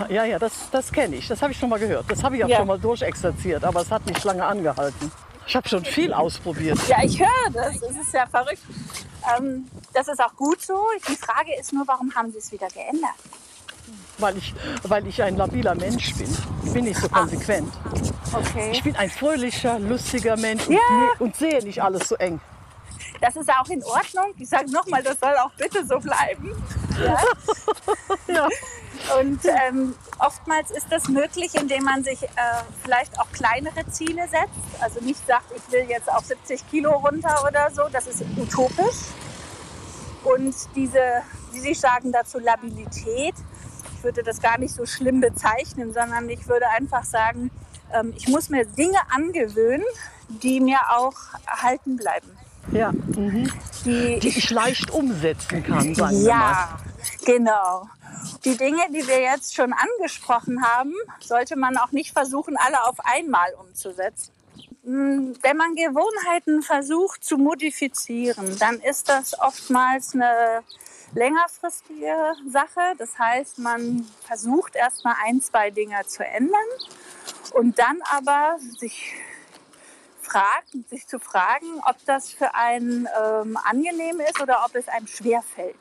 Ja, 0.09 0.25
ja, 0.25 0.39
das, 0.39 0.53
das 0.71 0.91
kenne 0.93 1.17
ich. 1.17 1.27
Das 1.29 1.43
habe 1.43 1.53
ich 1.53 1.59
schon 1.59 1.69
mal 1.69 1.79
gehört. 1.79 2.07
Das 2.09 2.23
habe 2.23 2.37
ich 2.37 2.45
auch 2.45 2.49
Ja. 2.49 2.59
schon 2.59 2.67
mal 2.69 2.79
durchexerziert, 2.79 3.65
aber 3.65 3.81
es 3.83 3.91
hat 3.91 4.07
nicht 4.07 4.23
lange 4.25 4.45
angehalten. 4.45 5.11
Ich 5.47 5.55
habe 5.57 5.69
schon 5.69 5.85
viel 5.85 6.13
ausprobiert. 6.13 6.79
Ja, 6.89 7.03
ich 7.03 7.19
höre 7.21 7.51
das. 7.53 7.79
Das 7.81 7.91
ist 7.91 8.13
ja 8.15 8.25
verrückt. 8.27 8.63
Ähm, 9.39 9.69
das 9.93 10.09
ist 10.09 10.21
auch 10.23 10.35
gut 10.37 10.61
so. 10.63 10.87
Die 11.09 11.17
Frage 11.17 11.55
ist 11.59 11.73
nur, 11.73 11.87
warum 11.87 12.15
haben 12.15 12.31
Sie 12.33 12.39
es 12.39 12.51
wieder 12.53 12.69
geändert? 12.69 13.15
weil 14.19 14.39
ich, 14.39 14.55
weil 14.85 15.07
ich 15.07 15.23
ein 15.23 15.37
labiler 15.37 15.75
Mensch 15.75 16.15
bin. 16.15 16.35
Ich 16.65 16.73
bin 16.73 16.85
nicht 16.85 16.99
so 17.01 17.09
konsequent. 17.09 17.71
Okay. 18.33 18.71
Ich 18.73 18.83
bin 18.83 18.95
ein 18.97 19.11
fröhlicher, 19.11 19.79
lustiger 19.79 20.37
Mensch 20.37 20.67
und, 20.69 20.75
Ja. 20.75 20.81
ne- 20.91 21.11
und 21.19 21.37
sehe 21.37 21.63
nicht 21.63 21.83
alles 21.83 22.09
so 22.09 22.15
eng. 22.17 22.41
Das 23.21 23.37
ist 23.37 23.51
auch 23.51 23.69
in 23.69 23.83
Ordnung. 23.85 24.33
Ich 24.39 24.49
sage 24.49 24.71
nochmal, 24.71 25.03
das 25.03 25.19
soll 25.21 25.35
auch 25.37 25.51
bitte 25.59 25.85
so 25.87 25.99
bleiben. 25.99 26.51
Ja? 27.05 27.19
Ja. 28.35 28.49
Und 29.19 29.41
ähm, 29.45 29.95
oftmals 30.19 30.71
ist 30.71 30.87
das 30.91 31.09
möglich, 31.09 31.55
indem 31.55 31.85
man 31.85 32.03
sich 32.03 32.23
äh, 32.23 32.29
vielleicht 32.83 33.19
auch 33.21 33.31
kleinere 33.33 33.87
Ziele 33.91 34.23
setzt. 34.29 34.81
Also 34.81 35.01
nicht 35.01 35.27
sagt, 35.27 35.53
ich 35.55 35.73
will 35.73 35.85
jetzt 35.89 36.11
auf 36.11 36.25
70 36.25 36.69
Kilo 36.71 36.93
runter 36.93 37.45
oder 37.47 37.71
so. 37.71 37.83
Das 37.93 38.07
ist 38.07 38.23
utopisch. 38.37 39.13
Und 40.25 40.55
diese, 40.75 41.23
wie 41.53 41.61
Sie 41.61 41.75
sagen 41.75 42.13
dazu, 42.13 42.39
Labilität, 42.39 43.35
ich 43.97 44.05
würde 44.05 44.23
das 44.23 44.41
gar 44.41 44.59
nicht 44.59 44.75
so 44.75 44.87
schlimm 44.87 45.21
bezeichnen, 45.21 45.93
sondern 45.93 46.29
ich 46.29 46.49
würde 46.49 46.69
einfach 46.71 47.05
sagen, 47.05 47.51
ähm, 47.93 48.15
ich 48.17 48.29
muss 48.29 48.49
mir 48.49 48.65
Dinge 48.65 48.99
angewöhnen, 49.11 49.85
die 50.29 50.61
mir 50.61 50.79
auch 50.97 51.15
erhalten 51.47 51.97
bleiben. 51.97 52.31
Ja. 52.73 52.93
Mhm. 52.93 53.51
Die, 53.85 54.19
Die 54.21 54.29
ich 54.29 54.51
leicht 54.51 54.91
umsetzen 54.91 55.63
kann, 55.63 55.95
sagen 55.95 56.25
wir 56.25 56.35
mal. 56.35 56.41
ja, 56.41 56.79
genau. 57.27 57.89
Die 58.45 58.57
Dinge, 58.59 58.83
die 58.91 59.07
wir 59.07 59.21
jetzt 59.21 59.55
schon 59.55 59.73
angesprochen 59.73 60.63
haben, 60.63 60.93
sollte 61.21 61.57
man 61.57 61.79
auch 61.79 61.93
nicht 61.93 62.13
versuchen, 62.13 62.57
alle 62.59 62.85
auf 62.85 62.97
einmal 63.05 63.55
umzusetzen. 63.55 64.33
Hm, 64.85 65.35
Wenn 65.41 65.57
man 65.57 65.75
Gewohnheiten 65.75 66.63
versucht 66.63 67.25
zu 67.25 67.39
modifizieren, 67.39 68.59
dann 68.59 68.81
ist 68.81 69.09
das 69.09 69.39
oftmals 69.41 70.15
eine 70.15 70.63
längerfristige 71.15 72.35
Sache. 72.51 72.95
Das 72.99 73.19
heißt, 73.19 73.59
man 73.61 74.07
versucht 74.27 74.77
erstmal 74.77 75.15
ein, 75.25 75.41
zwei 75.41 75.71
Dinge 75.71 76.05
zu 76.07 76.23
ändern 76.23 76.69
und 77.55 77.79
dann 77.79 77.99
aber 78.11 78.59
sich 78.79 79.15
fragt, 80.21 80.71
sich 80.91 81.07
zu 81.07 81.19
fragen, 81.19 81.81
ob 81.89 81.97
das 82.05 82.31
für 82.31 82.55
einen 82.55 83.09
ähm, 83.23 83.57
angenehm 83.65 84.21
ist 84.21 84.41
oder 84.43 84.65
ob 84.67 84.75
es 84.75 84.89
einem 84.89 85.07
schwerfällt. 85.07 85.77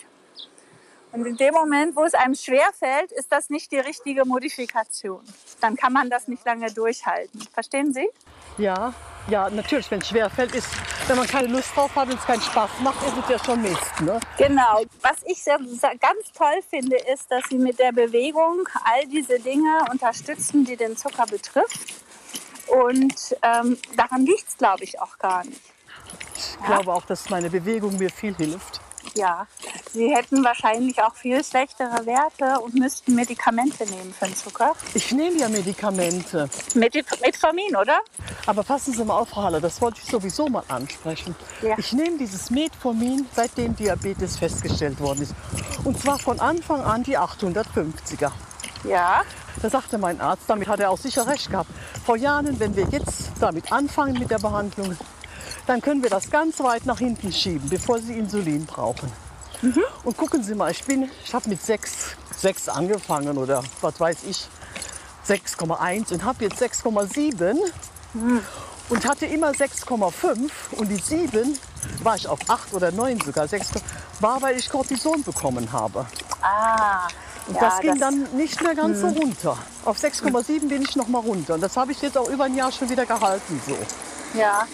Und 1.14 1.28
in 1.28 1.38
dem 1.38 1.54
Moment, 1.54 1.96
wo 1.96 2.04
es 2.04 2.16
einem 2.16 2.34
schwerfällt, 2.34 3.12
ist 3.12 3.32
das 3.32 3.52
nicht 3.52 3.72
die 3.72 3.78
richtige 3.78 4.26
Modifikation. 4.26 5.22
Dann 5.62 5.76
kann 5.76 5.94
man 5.94 6.10
das 6.10 6.28
nicht 6.28 6.44
lange 6.44 6.72
durchhalten. 6.72 7.40
Verstehen 7.54 7.94
Sie? 7.94 8.10
Ja, 8.58 8.94
ja, 9.28 9.48
natürlich, 9.50 9.90
wenn 9.92 10.02
es 10.02 10.10
schwer 10.10 10.28
fällt, 10.30 10.56
ist, 10.56 10.68
wenn 11.08 11.18
man 11.18 11.28
keine 11.28 11.48
Lust 11.48 11.76
drauf 11.76 11.96
hat 11.96 12.10
und 12.10 12.16
es 12.16 12.26
keinen 12.26 12.42
Spaß 12.42 12.72
macht, 12.82 13.02
ist 13.04 13.14
es 13.24 13.30
ja 13.30 13.44
schon 13.44 13.62
Mist. 13.62 14.02
Ne? 14.02 14.20
Genau. 14.38 14.84
Was 15.02 15.18
ich 15.26 15.46
ganz 15.46 16.32
toll 16.36 16.62
finde, 16.68 16.98
ist, 16.98 17.32
dass 17.32 17.44
Sie 17.48 17.60
mit 17.60 17.78
der 17.78 17.92
Bewegung 17.92 18.68
all 18.84 19.06
diese 19.06 19.40
Dinge 19.40 19.86
unterstützen, 19.92 20.66
die 20.66 20.76
den 20.76 20.98
Zucker 20.98 21.26
betrifft. 21.28 21.94
Und 22.68 23.36
ähm, 23.44 23.78
daran 23.96 24.26
liegt 24.26 24.48
es, 24.48 24.58
glaube 24.58 24.84
ich, 24.84 25.00
auch 25.00 25.18
gar 25.20 25.46
nicht. 25.46 25.62
Ich 26.36 26.66
glaube 26.66 26.92
auch, 26.92 27.06
dass 27.06 27.30
meine 27.30 27.52
Bewegung 27.52 27.98
mir 27.98 28.10
viel 28.10 28.36
hilft. 28.36 28.82
Ja, 29.16 29.48
Sie 29.94 30.14
hätten 30.14 30.44
wahrscheinlich 30.44 31.00
auch 31.02 31.14
viel 31.16 31.44
schlechtere 31.44 32.06
Werte 32.06 32.60
und 32.62 32.74
müssten 32.74 33.14
Medikamente 33.14 33.86
nehmen 33.86 34.14
für 34.18 34.26
den 34.26 34.36
Zucker. 34.36 34.74
Ich 34.96 35.12
nehme 35.12 35.38
ja 35.38 35.48
Medikamente. 35.50 36.50
Met- 36.74 36.96
Metformin, 37.22 37.76
oder? 37.76 38.00
Aber 38.48 38.64
passen 38.64 38.94
Sie 38.94 39.04
mal 39.06 39.20
auf, 39.20 39.30
Frau 39.30 39.44
Haller, 39.44 39.62
das 39.62 39.80
wollte 39.82 40.00
ich 40.04 40.10
sowieso 40.10 40.48
mal 40.48 40.64
ansprechen. 40.68 41.36
Ja. 41.62 41.78
Ich 41.78 41.94
nehme 41.94 42.18
dieses 42.18 42.50
Metformin, 42.50 43.28
seitdem 43.36 43.76
Diabetes 43.76 44.38
festgestellt 44.38 45.00
worden 45.00 45.22
ist. 45.22 45.36
Und 45.84 46.00
zwar 46.02 46.18
von 46.18 46.40
Anfang 46.40 46.82
an 46.82 47.04
die 47.04 47.18
850er. 47.18 48.32
Ja. 48.86 49.22
Da 49.62 49.70
sagte 49.70 50.00
mein 50.00 50.20
Arzt, 50.20 50.44
damit 50.48 50.68
hat 50.68 50.80
er 50.80 50.90
auch 50.90 50.98
sicher 50.98 51.28
recht 51.28 51.52
gehabt. 51.52 51.70
Frau 52.06 52.16
Janen, 52.16 52.60
wenn 52.60 52.76
wir 52.76 52.88
jetzt 52.90 53.32
damit 53.40 53.72
anfangen 53.72 54.18
mit 54.18 54.32
der 54.32 54.40
Behandlung, 54.40 54.98
dann 55.68 55.82
können 55.82 56.02
wir 56.02 56.10
das 56.10 56.30
ganz 56.32 56.60
weit 56.62 56.86
nach 56.88 56.98
hinten 57.00 57.32
schieben, 57.32 57.70
bevor 57.70 58.00
Sie 58.00 58.18
Insulin 58.18 58.66
brauchen. 58.66 59.12
Und 60.04 60.18
gucken 60.18 60.44
Sie 60.44 60.56
mal, 60.56 60.72
ich, 60.72 60.84
bin- 60.84 61.10
ich 61.26 61.34
habe 61.34 61.50
mit 61.50 61.62
6, 61.64 61.92
6 62.38 62.70
angefangen 62.70 63.38
oder 63.38 63.64
was 63.82 64.00
weiß 64.00 64.18
ich, 64.30 64.48
6,1 65.28 66.12
und 66.14 66.24
habe 66.24 66.44
jetzt 66.44 66.62
6,7 66.62 67.56
und 68.90 69.08
hatte 69.08 69.26
immer 69.26 69.52
6,5 69.52 70.50
und 70.72 70.90
die 70.90 70.98
7 70.98 71.58
war 72.04 72.16
ich 72.16 72.28
auf 72.28 72.40
8 72.48 72.74
oder 72.74 72.92
9 72.92 73.20
sogar, 73.22 73.48
6, 73.48 73.70
war, 74.20 74.42
weil 74.42 74.58
ich 74.58 74.70
Cortison 74.70 75.24
bekommen 75.24 75.72
habe. 75.72 76.06
Ah. 76.42 77.08
Und 77.48 77.56
ja, 77.56 77.62
das 77.62 77.80
ging 77.80 77.92
das- 77.92 78.00
dann 78.00 78.28
nicht 78.38 78.62
mehr 78.62 78.76
ganz 78.76 79.00
so 79.00 79.08
runter. 79.08 79.58
Auf 79.86 79.98
6,7 79.98 80.68
bin 80.70 80.82
ich 80.82 80.96
noch 80.96 81.08
mal 81.08 81.20
runter. 81.20 81.56
Und 81.56 81.62
das 81.62 81.76
habe 81.76 81.92
ich 81.92 82.02
jetzt 82.02 82.18
auch 82.18 82.30
über 82.30 82.46
ein 82.46 82.56
Jahr 82.56 82.72
schon 82.72 82.90
wieder 82.90 83.06
gehalten. 83.06 83.62
So. 83.68 83.78
Ja. 84.38 84.66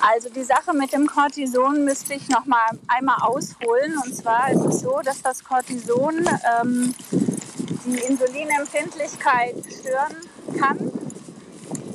Also 0.00 0.28
die 0.30 0.44
Sache 0.44 0.72
mit 0.72 0.92
dem 0.92 1.06
Cortison 1.06 1.84
müsste 1.84 2.14
ich 2.14 2.28
noch 2.28 2.46
mal 2.46 2.70
einmal 2.88 3.18
ausholen. 3.22 3.96
Und 4.04 4.16
zwar 4.16 4.50
ist 4.50 4.64
es 4.64 4.80
so, 4.80 5.00
dass 5.04 5.20
das 5.22 5.44
Cortison 5.44 6.26
ähm, 6.62 6.94
die 7.84 7.98
Insulinempfindlichkeit 7.98 9.56
stören 9.80 10.16
kann. 10.58 10.78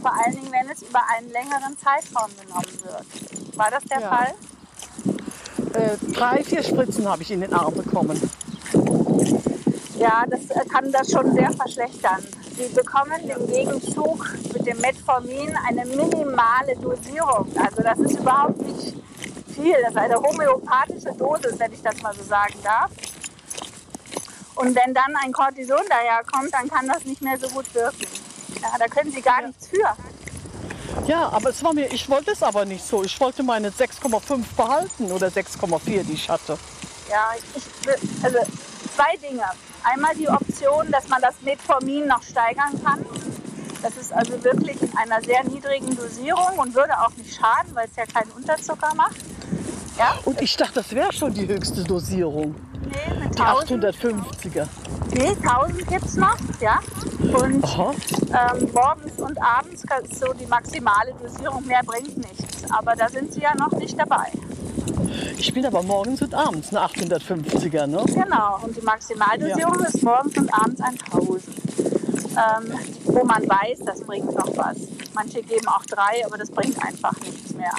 Vor 0.01 0.13
allen 0.13 0.36
Dingen, 0.36 0.51
wenn 0.51 0.70
es 0.70 0.84
über 0.84 1.01
einen 1.17 1.29
längeren 1.32 1.77
Zeitraum 1.77 2.29
genommen 2.39 2.79
wird. 2.84 3.58
War 3.58 3.72
das 3.72 3.84
der 3.86 4.01
Ja. 4.01 4.10
Fall? 4.10 4.34
Äh, 5.74 5.98
drei, 6.13 6.44
vier 6.44 6.63
Spritzen 6.63 7.08
habe 7.08 7.24
ich 7.24 7.32
in 7.32 7.41
den 7.41 7.53
Arm 7.53 7.74
bekommen. 7.74 8.20
Ja, 9.98 10.25
das 10.29 10.41
äh, 10.50 10.65
kann 10.70 10.91
das 10.91 11.12
schon 11.12 11.34
sehr 11.34 11.51
verschlechtern. 11.51 12.24
Sie 12.58 12.68
bekommen 12.74 13.20
im 13.30 13.48
Gegenzug 13.48 14.34
mit 14.54 14.66
dem 14.66 14.78
Metformin 14.80 15.56
eine 15.68 15.86
minimale 15.86 16.76
Dosierung. 16.82 17.52
Also 17.58 17.82
das 17.82 18.00
ist 18.00 18.20
überhaupt 18.20 18.62
nicht 18.62 18.94
viel. 19.54 19.76
Das 19.82 19.92
ist 19.92 19.98
eine 19.98 20.16
homöopathische 20.16 21.12
Dosis, 21.18 21.60
wenn 21.60 21.74
ich 21.74 21.82
das 21.82 22.02
mal 22.02 22.14
so 22.16 22.24
sagen 22.24 22.56
darf. 22.64 22.92
Und 24.56 24.74
wenn 24.76 24.94
dann 24.94 25.14
ein 25.22 25.34
Cortison 25.34 25.82
daherkommt, 25.90 26.54
dann 26.54 26.70
kann 26.70 26.88
das 26.88 27.04
nicht 27.04 27.22
mehr 27.22 27.38
so 27.38 27.50
gut 27.50 27.74
wirken. 27.74 28.08
Ja, 28.62 28.70
da 28.80 28.86
können 28.88 29.12
Sie 29.12 29.22
gar 29.22 29.42
nichts 29.46 29.68
für. 29.68 29.86
Ja, 31.08 31.28
aber 31.30 31.50
es 31.50 31.62
war 31.62 31.74
mir, 31.74 31.92
ich 31.92 32.08
wollte 32.10 32.32
es 32.32 32.42
aber 32.42 32.64
nicht 32.64 32.86
so. 32.88 33.04
Ich 33.04 33.20
wollte 33.20 33.44
meine 33.44 33.70
6,5 33.70 34.44
behalten 34.56 35.12
oder 35.12 35.28
6,4, 35.28 36.04
die 36.04 36.14
ich 36.14 36.30
hatte. 36.30 36.58
Ja, 37.10 37.32
ich, 37.36 37.86
will- 37.86 38.10
also 38.24 38.38
zwei 38.94 39.15
Dinge. 39.18 39.44
Einmal 39.84 40.15
die 40.15 40.27
Option, 40.27 40.92
dass 40.92 41.08
man 41.10 41.22
das 41.22 41.36
Metformin 41.42 42.08
noch 42.08 42.24
steigern 42.24 42.82
kann. 42.84 43.06
Das 43.82 43.96
ist 43.98 44.12
also 44.13 44.44
wirklich 44.44 44.82
in 44.82 44.98
einer 44.98 45.22
sehr 45.22 45.44
niedrigen 45.44 45.96
Dosierung 45.96 46.58
und 46.58 46.74
würde 46.74 47.00
auch 47.00 47.12
nicht 47.18 47.36
schaden, 47.36 47.75
weil 47.75 47.86
es 47.88 47.96
ja 47.96 48.06
keinen 48.06 48.32
Unterzucker 48.32 48.94
macht. 48.96 49.15
Ja? 49.98 50.15
Und 50.25 50.42
ich 50.42 50.58
dachte, 50.58 50.75
das 50.75 50.92
wäre 50.92 51.13
schon 51.13 51.34
die 51.34 51.48
höchste 51.48 51.84
Dosierung. 51.84 52.56
Nee, 52.82 53.20
mit 53.20 53.38
Die 53.38 53.42
1000, 53.42 53.86
850er. 53.86 54.68
nee, 55.13 55.36
1000 55.42 55.88
gibt 55.88 56.06
es 56.06 56.15
noch. 56.15 56.38
Ja? 56.60 56.80
Und 57.20 57.63
ähm, 57.63 58.70
morgens 58.74 59.20
und 59.20 59.38
abends 59.42 59.84
so 60.20 60.34
die 60.34 60.46
maximale 60.48 61.13
Dosierung. 61.22 61.65
Mehr 61.65 61.82
bringt 61.86 62.18
nichts. 62.18 62.70
Aber 62.72 62.96
da 62.96 63.08
sind 63.10 63.34
Sie 63.34 63.42
ja 63.42 63.56
noch 63.56 63.72
nicht 63.72 63.98
dabei. 64.00 64.32
Ich 65.38 65.54
bin 65.54 65.66
aber 65.66 65.84
morgens 65.84 66.22
und 66.22 66.34
abends 66.34 66.70
eine 66.70 66.86
850er, 66.86 67.88
ne? 67.88 68.04
Genau, 68.08 68.60
und 68.64 68.76
die 68.76 68.82
Maximaldosierung 68.82 69.80
ist 69.82 70.04
morgens 70.04 70.38
und 70.38 70.54
abends 70.54 70.82
1000. 70.82 71.44
Ähm, 72.38 72.74
wo 73.06 73.24
man 73.24 73.48
weiß, 73.48 73.80
das 73.86 74.02
bringt 74.02 74.34
noch 74.36 74.58
was. 74.58 74.78
Manche 75.14 75.42
geben 75.42 75.68
auch 75.68 75.86
drei, 75.86 76.26
aber 76.26 76.38
das 76.38 76.52
bringt 76.52 76.78
einfach 76.84 77.14
nichts 77.22 77.54
mehr. 77.54 77.72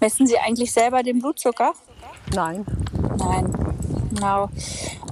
Messen 0.00 0.26
Sie 0.28 0.38
eigentlich 0.38 0.72
selber 0.72 1.02
den 1.02 1.18
Blutzucker? 1.18 1.72
Nein. 2.34 2.64
Nein, 3.16 3.52
genau. 4.14 4.48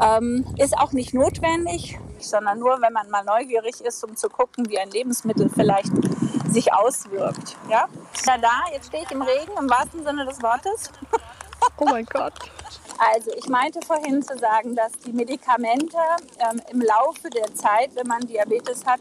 Ähm, 0.00 0.46
ist 0.58 0.78
auch 0.78 0.92
nicht 0.92 1.12
notwendig, 1.12 1.98
sondern 2.28 2.58
nur, 2.58 2.80
wenn 2.80 2.92
man 2.92 3.08
mal 3.10 3.24
neugierig 3.24 3.80
ist, 3.80 4.02
um 4.04 4.16
zu 4.16 4.28
gucken, 4.28 4.68
wie 4.68 4.78
ein 4.78 4.90
Lebensmittel 4.90 5.48
vielleicht 5.48 5.92
sich 6.50 6.72
auswirkt. 6.72 7.56
Ja? 7.68 7.88
Na 8.26 8.38
da, 8.38 8.62
jetzt 8.72 8.88
stehe 8.88 9.02
ich 9.02 9.10
im 9.10 9.22
Regen, 9.22 9.52
im 9.58 9.68
wahrsten 9.68 10.04
Sinne 10.04 10.24
des 10.24 10.42
Wortes. 10.42 10.90
Oh 11.78 11.84
mein 11.84 12.06
Gott. 12.06 12.34
Also 12.98 13.30
ich 13.36 13.48
meinte 13.48 13.80
vorhin 13.86 14.22
zu 14.22 14.38
sagen, 14.38 14.74
dass 14.74 14.92
die 15.04 15.12
Medikamente 15.12 15.98
ähm, 16.38 16.62
im 16.70 16.80
Laufe 16.80 17.28
der 17.28 17.54
Zeit, 17.54 17.90
wenn 17.94 18.06
man 18.06 18.20
Diabetes 18.20 18.86
hat, 18.86 19.00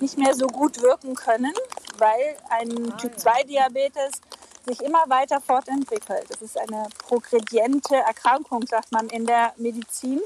nicht 0.00 0.16
mehr 0.16 0.34
so 0.34 0.46
gut 0.46 0.80
wirken 0.80 1.14
können, 1.14 1.52
weil 1.98 2.36
ein 2.48 2.96
Typ-2-Diabetes 2.98 4.20
sich 4.66 4.80
immer 4.82 5.04
weiter 5.08 5.40
fortentwickelt. 5.40 6.24
Das 6.28 6.42
ist 6.42 6.58
eine 6.58 6.88
progrediente 7.06 7.96
Erkrankung, 7.96 8.66
sagt 8.66 8.92
man 8.92 9.08
in 9.08 9.26
der 9.26 9.52
Medizin. 9.56 10.20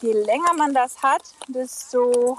Je 0.00 0.12
länger 0.12 0.54
man 0.56 0.74
das 0.74 1.02
hat, 1.02 1.22
desto 1.48 2.38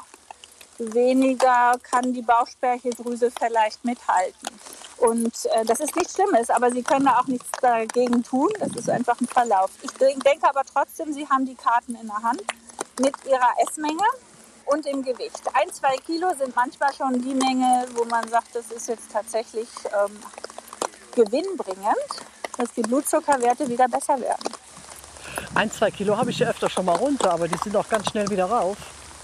weniger 0.77 1.73
kann 1.83 2.13
die 2.13 2.21
Bauchspeicheldrüse 2.21 3.31
vielleicht 3.31 3.83
mithalten. 3.83 4.49
Und 4.97 5.33
äh, 5.53 5.65
das 5.65 5.79
ist 5.79 5.95
nichts 5.95 6.13
Schlimmes, 6.13 6.49
aber 6.49 6.71
Sie 6.71 6.83
können 6.83 7.05
da 7.05 7.19
auch 7.19 7.27
nichts 7.27 7.49
dagegen 7.61 8.23
tun. 8.23 8.49
Das 8.59 8.75
ist 8.75 8.89
einfach 8.89 9.19
ein 9.19 9.27
Verlauf. 9.27 9.71
Ich 9.81 9.91
denke 9.93 10.49
aber 10.49 10.63
trotzdem, 10.73 11.13
Sie 11.13 11.27
haben 11.27 11.45
die 11.45 11.55
Karten 11.55 11.95
in 11.95 12.07
der 12.07 12.21
Hand 12.21 12.43
mit 12.99 13.13
Ihrer 13.25 13.49
Essmenge 13.65 14.03
und 14.65 14.85
dem 14.85 15.01
Gewicht. 15.01 15.41
Ein, 15.53 15.71
zwei 15.71 15.95
Kilo 15.97 16.29
sind 16.37 16.55
manchmal 16.55 16.93
schon 16.93 17.13
die 17.21 17.33
Menge, 17.33 17.85
wo 17.95 18.03
man 18.05 18.27
sagt, 18.29 18.53
das 18.55 18.71
ist 18.71 18.87
jetzt 18.87 19.11
tatsächlich 19.11 19.69
ähm, 19.85 20.19
gewinnbringend, 21.15 22.09
dass 22.57 22.71
die 22.73 22.81
Blutzuckerwerte 22.81 23.67
wieder 23.69 23.87
besser 23.87 24.19
werden. 24.19 24.53
Ein, 25.55 25.71
zwei 25.71 25.91
Kilo 25.91 26.17
habe 26.17 26.31
ich 26.31 26.39
ja 26.39 26.49
öfter 26.49 26.69
schon 26.69 26.85
mal 26.85 26.95
runter, 26.95 27.31
aber 27.31 27.47
die 27.47 27.57
sind 27.57 27.75
auch 27.75 27.87
ganz 27.89 28.09
schnell 28.09 28.29
wieder 28.29 28.45
rauf. 28.45 28.77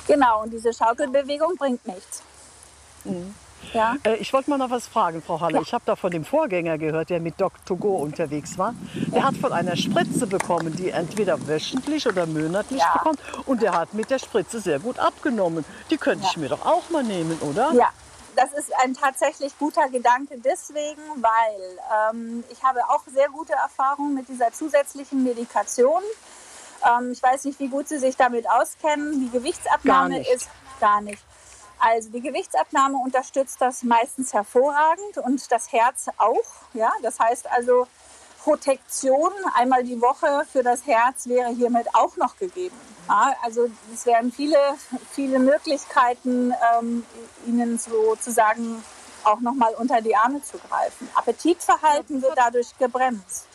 Genau, 0.08 0.44
und 0.44 0.52
diese 0.52 0.74
Schaukelbewegung 0.74 1.56
bringt 1.58 1.86
nichts. 1.88 2.22
Mhm. 3.04 3.34
Ja. 3.74 3.96
Äh, 4.04 4.16
ich 4.16 4.32
wollte 4.34 4.50
mal 4.50 4.58
noch 4.58 4.70
was 4.70 4.88
fragen, 4.88 5.22
Frau 5.22 5.40
Halle. 5.40 5.56
Ja. 5.56 5.62
Ich 5.62 5.74
habe 5.74 5.84
da 5.86 5.96
von 5.96 6.12
dem 6.12 6.24
Vorgänger 6.24 6.78
gehört, 6.78 7.10
der 7.10 7.20
mit 7.20 7.40
Dr. 7.40 7.78
Go 7.78 7.96
unterwegs 7.96 8.58
war. 8.58 8.76
Der 9.14 9.24
hat 9.24 9.36
von 9.38 9.52
einer 9.54 9.76
Spritze 9.76 10.28
bekommen, 10.28 10.76
die 10.76 10.90
entweder 10.90 11.48
wöchentlich 11.48 12.08
oder 12.08 12.26
monatlich 12.26 12.80
ja. 12.80 12.94
bekommt. 12.94 13.20
Und 13.46 13.62
der 13.62 13.74
hat 13.74 13.94
mit 13.94 14.10
der 14.10 14.20
Spritze 14.20 14.60
sehr 14.60 14.80
gut 14.80 15.00
abgenommen. 15.00 15.66
Die 15.90 15.98
könnte 15.98 16.28
ich 16.30 16.38
mir 16.38 16.50
doch 16.50 16.66
auch 16.66 16.90
mal 16.90 17.04
nehmen, 17.04 17.38
oder? 17.42 17.74
Ja, 17.74 17.90
das 18.36 18.54
ist 18.54 18.74
ein 18.84 18.94
tatsächlich 18.94 19.58
guter 19.58 19.90
Gedanke 19.90 20.38
deswegen, 20.38 21.02
weil 21.18 21.80
ähm, 22.12 22.44
ich 22.50 22.64
habe 22.64 22.82
auch 22.90 23.04
sehr 23.14 23.30
gute 23.30 23.54
Erfahrungen 23.54 24.14
mit 24.14 24.28
dieser 24.30 24.52
zusätzlichen 24.52 25.24
Medikation. 25.24 26.02
Ähm, 26.86 27.12
ich 27.12 27.22
weiß 27.22 27.46
nicht, 27.46 27.60
wie 27.60 27.68
gut 27.68 27.88
Sie 27.88 27.98
sich 27.98 28.16
damit 28.16 28.50
auskennen. 28.50 29.20
Die 29.20 29.32
Gewichtsabnahme 29.32 30.28
ist 30.30 30.50
gar 30.80 31.02
nicht. 31.02 31.24
Also 31.80 32.10
die 32.10 32.22
Gewichtsabnahme 32.22 32.98
unterstützt 32.98 33.58
das 33.60 33.84
meistens 33.84 34.34
hervorragend 34.34 35.18
und 35.24 35.52
das 35.52 35.72
Herz 35.72 36.08
auch. 36.18 36.44
Ja, 36.74 36.92
das 37.02 37.20
heißt 37.20 37.48
also 37.52 37.88
Protektion 38.46 39.32
einmal 39.56 39.84
die 39.84 40.00
Woche 40.00 40.46
für 40.52 40.62
das 40.62 40.86
Herz 40.86 41.28
wäre 41.28 41.50
hiermit 41.50 41.88
auch 41.94 42.16
noch 42.16 42.38
gegeben. 42.38 42.76
Ja, 43.08 43.34
also 43.42 43.68
es 43.92 44.06
wären 44.06 44.32
viele, 44.32 44.60
viele 45.12 45.40
Möglichkeiten, 45.40 46.54
ähm, 46.80 47.04
Ihnen 47.48 47.80
sozusagen 47.80 48.84
auch 49.24 49.40
noch 49.40 49.56
mal 49.56 49.74
unter 49.74 50.00
die 50.00 50.16
Arme 50.16 50.44
zu 50.44 50.60
greifen. 50.60 51.10
Appetitverhalten 51.16 52.22
wird 52.22 52.34
dadurch 52.36 52.78
gebremst. 52.78 53.48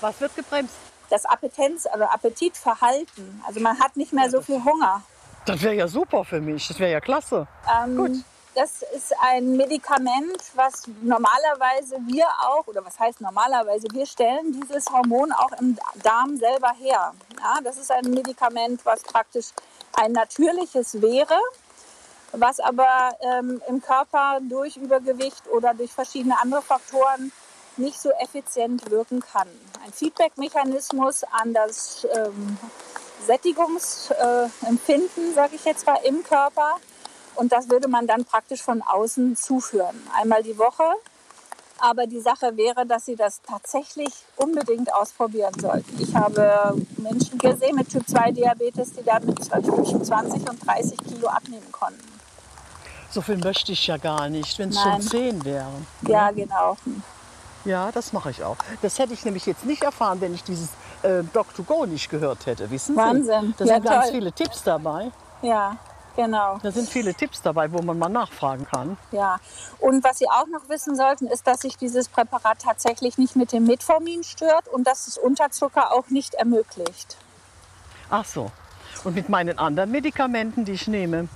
Was 0.00 0.18
wird 0.22 0.34
gebremst? 0.34 0.72
Das 1.10 1.26
Appetenz, 1.26 1.84
also 1.84 2.06
Appetitverhalten. 2.06 3.42
Also 3.46 3.60
man 3.60 3.78
hat 3.78 3.98
nicht 3.98 4.14
mehr 4.14 4.30
so 4.30 4.40
viel 4.40 4.64
Hunger. 4.64 5.02
Das 5.44 5.60
wäre 5.60 5.74
ja 5.74 5.86
super 5.86 6.24
für 6.24 6.40
mich, 6.40 6.66
das 6.66 6.78
wäre 6.78 6.92
ja 6.92 7.00
klasse. 7.00 7.46
Ähm, 7.70 7.94
Gut. 7.94 8.24
Das 8.54 8.82
ist 8.82 9.14
ein 9.20 9.56
Medikament, 9.56 10.42
was 10.54 10.82
normalerweise 11.02 11.98
wir 12.06 12.26
auch, 12.40 12.66
oder 12.66 12.84
was 12.84 12.98
heißt 12.98 13.20
normalerweise, 13.20 13.86
wir 13.92 14.06
stellen 14.06 14.60
dieses 14.60 14.90
Hormon 14.90 15.30
auch 15.32 15.52
im 15.60 15.78
Darm 16.02 16.36
selber 16.36 16.72
her. 16.72 17.14
Ja, 17.38 17.60
das 17.62 17.78
ist 17.78 17.92
ein 17.92 18.10
Medikament, 18.10 18.84
was 18.84 19.04
praktisch 19.04 19.50
ein 19.92 20.10
natürliches 20.12 21.00
wäre, 21.00 21.38
was 22.32 22.58
aber 22.58 23.16
ähm, 23.20 23.62
im 23.68 23.80
Körper 23.80 24.40
durch 24.42 24.76
Übergewicht 24.76 25.46
oder 25.48 25.72
durch 25.72 25.92
verschiedene 25.92 26.34
andere 26.40 26.62
Faktoren 26.62 27.30
nicht 27.76 28.00
so 28.00 28.10
effizient 28.10 28.90
wirken 28.90 29.20
kann. 29.20 29.46
Ein 29.84 29.92
Feedback-Mechanismus 29.92 31.22
an 31.24 31.54
das 31.54 32.04
ähm, 32.16 32.58
Sättigungsempfinden, 33.26 35.30
äh, 35.30 35.34
sage 35.34 35.54
ich 35.54 35.64
jetzt 35.64 35.86
mal, 35.86 36.00
im 36.04 36.24
Körper. 36.24 36.78
Und 37.40 37.52
das 37.52 37.70
würde 37.70 37.88
man 37.88 38.06
dann 38.06 38.26
praktisch 38.26 38.60
von 38.60 38.82
außen 38.82 39.34
zuführen. 39.34 39.96
Einmal 40.14 40.42
die 40.42 40.58
Woche. 40.58 40.84
Aber 41.78 42.06
die 42.06 42.20
Sache 42.20 42.54
wäre, 42.58 42.84
dass 42.84 43.06
Sie 43.06 43.16
das 43.16 43.40
tatsächlich 43.40 44.12
unbedingt 44.36 44.92
ausprobieren 44.92 45.58
sollten. 45.58 45.98
Ich 45.98 46.14
habe 46.14 46.76
Menschen 46.98 47.38
gesehen 47.38 47.76
mit 47.76 47.88
Typ-2-Diabetes, 47.88 48.92
die 48.92 49.02
damit 49.02 49.42
zwischen 49.42 50.04
20 50.04 50.50
und 50.50 50.66
30 50.66 50.98
Kilo 50.98 51.28
abnehmen 51.28 51.72
konnten. 51.72 52.04
So 53.08 53.22
viel 53.22 53.38
möchte 53.38 53.72
ich 53.72 53.86
ja 53.86 53.96
gar 53.96 54.28
nicht, 54.28 54.58
wenn 54.58 54.68
es 54.68 54.78
schon 54.78 55.00
10 55.00 55.42
wären. 55.42 55.86
Ja, 56.06 56.30
genau. 56.32 56.76
Ja, 57.64 57.90
das 57.90 58.12
mache 58.12 58.32
ich 58.32 58.44
auch. 58.44 58.58
Das 58.82 58.98
hätte 58.98 59.14
ich 59.14 59.24
nämlich 59.24 59.46
jetzt 59.46 59.64
nicht 59.64 59.82
erfahren, 59.82 60.20
wenn 60.20 60.34
ich 60.34 60.44
dieses 60.44 60.68
äh, 61.02 61.22
Doc2Go 61.32 61.86
nicht 61.86 62.10
gehört 62.10 62.44
hätte. 62.44 62.70
Wissen 62.70 62.96
Sie? 62.96 63.00
Wahnsinn. 63.00 63.54
Da 63.56 63.64
ja, 63.64 63.74
sind 63.76 63.86
toll. 63.86 63.94
ganz 63.94 64.10
viele 64.10 64.30
Tipps 64.30 64.62
dabei. 64.62 65.10
Ja, 65.40 65.78
genau. 66.20 66.58
Da 66.62 66.70
sind 66.70 66.88
viele 66.88 67.14
Tipps 67.14 67.40
dabei, 67.42 67.72
wo 67.72 67.80
man 67.80 67.98
mal 67.98 68.08
nachfragen 68.08 68.66
kann. 68.66 68.96
Ja, 69.12 69.38
und 69.78 70.04
was 70.04 70.18
Sie 70.18 70.28
auch 70.28 70.46
noch 70.48 70.68
wissen 70.68 70.94
sollten, 70.94 71.26
ist, 71.26 71.46
dass 71.46 71.60
sich 71.60 71.76
dieses 71.76 72.08
Präparat 72.08 72.58
tatsächlich 72.62 73.16
nicht 73.16 73.36
mit 73.36 73.52
dem 73.52 73.64
Metformin 73.64 74.22
stört 74.22 74.68
und 74.68 74.86
dass 74.86 75.06
es 75.06 75.16
Unterzucker 75.16 75.92
auch 75.92 76.08
nicht 76.08 76.34
ermöglicht. 76.34 77.16
Ach 78.10 78.24
so. 78.24 78.50
Und 79.04 79.14
mit 79.14 79.28
meinen 79.28 79.58
anderen 79.58 79.90
Medikamenten, 79.90 80.64
die 80.64 80.72
ich 80.72 80.88
nehme? 80.88 81.28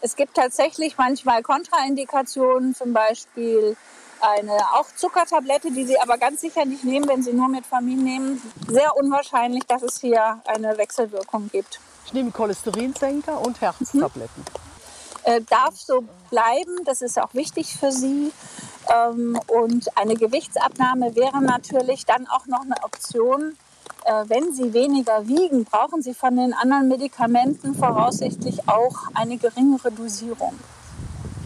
Es 0.00 0.16
gibt 0.16 0.34
tatsächlich 0.34 0.96
manchmal 0.96 1.42
Kontraindikationen, 1.42 2.74
zum 2.74 2.92
Beispiel 2.92 3.76
eine 4.20 4.52
auch 4.74 4.86
Zuckertablette, 4.96 5.70
die 5.70 5.84
Sie 5.84 5.98
aber 5.98 6.16
ganz 6.16 6.40
sicher 6.40 6.64
nicht 6.64 6.84
nehmen, 6.84 7.08
wenn 7.08 7.22
Sie 7.22 7.32
nur 7.32 7.48
Metformin 7.48 8.02
nehmen. 8.02 8.42
Sehr 8.68 8.96
unwahrscheinlich, 8.96 9.64
dass 9.66 9.82
es 9.82 10.00
hier 10.00 10.40
eine 10.46 10.78
Wechselwirkung 10.78 11.50
gibt. 11.50 11.80
Nehme 12.14 12.30
Cholesterinsenker 12.30 13.40
und 13.40 13.60
Herztabletten. 13.60 14.44
Mhm. 14.44 14.64
Äh, 15.24 15.40
darf 15.50 15.74
so 15.76 16.04
bleiben, 16.30 16.84
das 16.84 17.02
ist 17.02 17.18
auch 17.18 17.34
wichtig 17.34 17.76
für 17.76 17.90
Sie. 17.90 18.30
Ähm, 18.88 19.38
und 19.48 19.96
eine 19.96 20.14
Gewichtsabnahme 20.14 21.16
wäre 21.16 21.42
natürlich 21.42 22.06
dann 22.06 22.28
auch 22.28 22.46
noch 22.46 22.60
eine 22.60 22.76
Option. 22.84 23.56
Äh, 24.04 24.24
wenn 24.28 24.52
Sie 24.52 24.72
weniger 24.72 25.26
wiegen, 25.26 25.64
brauchen 25.64 26.02
Sie 26.02 26.14
von 26.14 26.36
den 26.36 26.52
anderen 26.54 26.86
Medikamenten 26.86 27.74
voraussichtlich 27.74 28.68
auch 28.68 28.94
eine 29.14 29.36
geringere 29.36 29.90
Dosierung. 29.90 30.54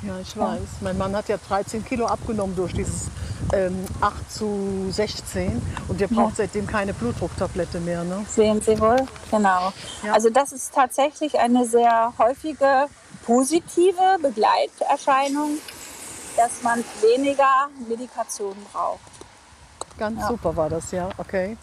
Ja, 0.07 0.18
ich 0.20 0.37
weiß. 0.37 0.61
Mein 0.83 0.98
Mann 0.98 1.16
hat 1.16 1.28
ja 1.28 1.38
13 1.38 1.85
Kilo 1.85 2.07
abgenommen 2.07 2.57
durch 2.57 2.74
dieses 2.74 3.07
ähm, 3.53 3.85
8 4.01 4.31
zu 4.31 4.88
16 4.90 5.61
und 5.88 6.01
der 6.01 6.09
braucht 6.09 6.38
ja. 6.38 6.44
seitdem 6.44 6.66
keine 6.66 6.94
Blutdrucktablette 6.94 7.81
mehr. 7.81 8.05
Ne? 8.05 8.24
Sehen 8.29 8.61
Sie 8.61 8.79
wohl, 8.81 9.07
genau. 9.31 9.72
Ja. 10.05 10.12
Also 10.12 10.31
das 10.31 10.53
ist 10.53 10.74
tatsächlich 10.74 11.38
eine 11.38 11.66
sehr 11.66 12.12
häufige 12.18 12.87
positive 13.24 14.18
Begleiterscheinung, 14.22 15.59
dass 16.37 16.62
man 16.62 16.85
weniger 17.01 17.68
Medikation 17.88 18.57
braucht. 18.72 19.01
Ganz 19.98 20.20
ja. 20.20 20.29
super 20.29 20.57
war 20.57 20.70
das, 20.70 20.90
ja, 20.92 21.09
okay. 21.18 21.57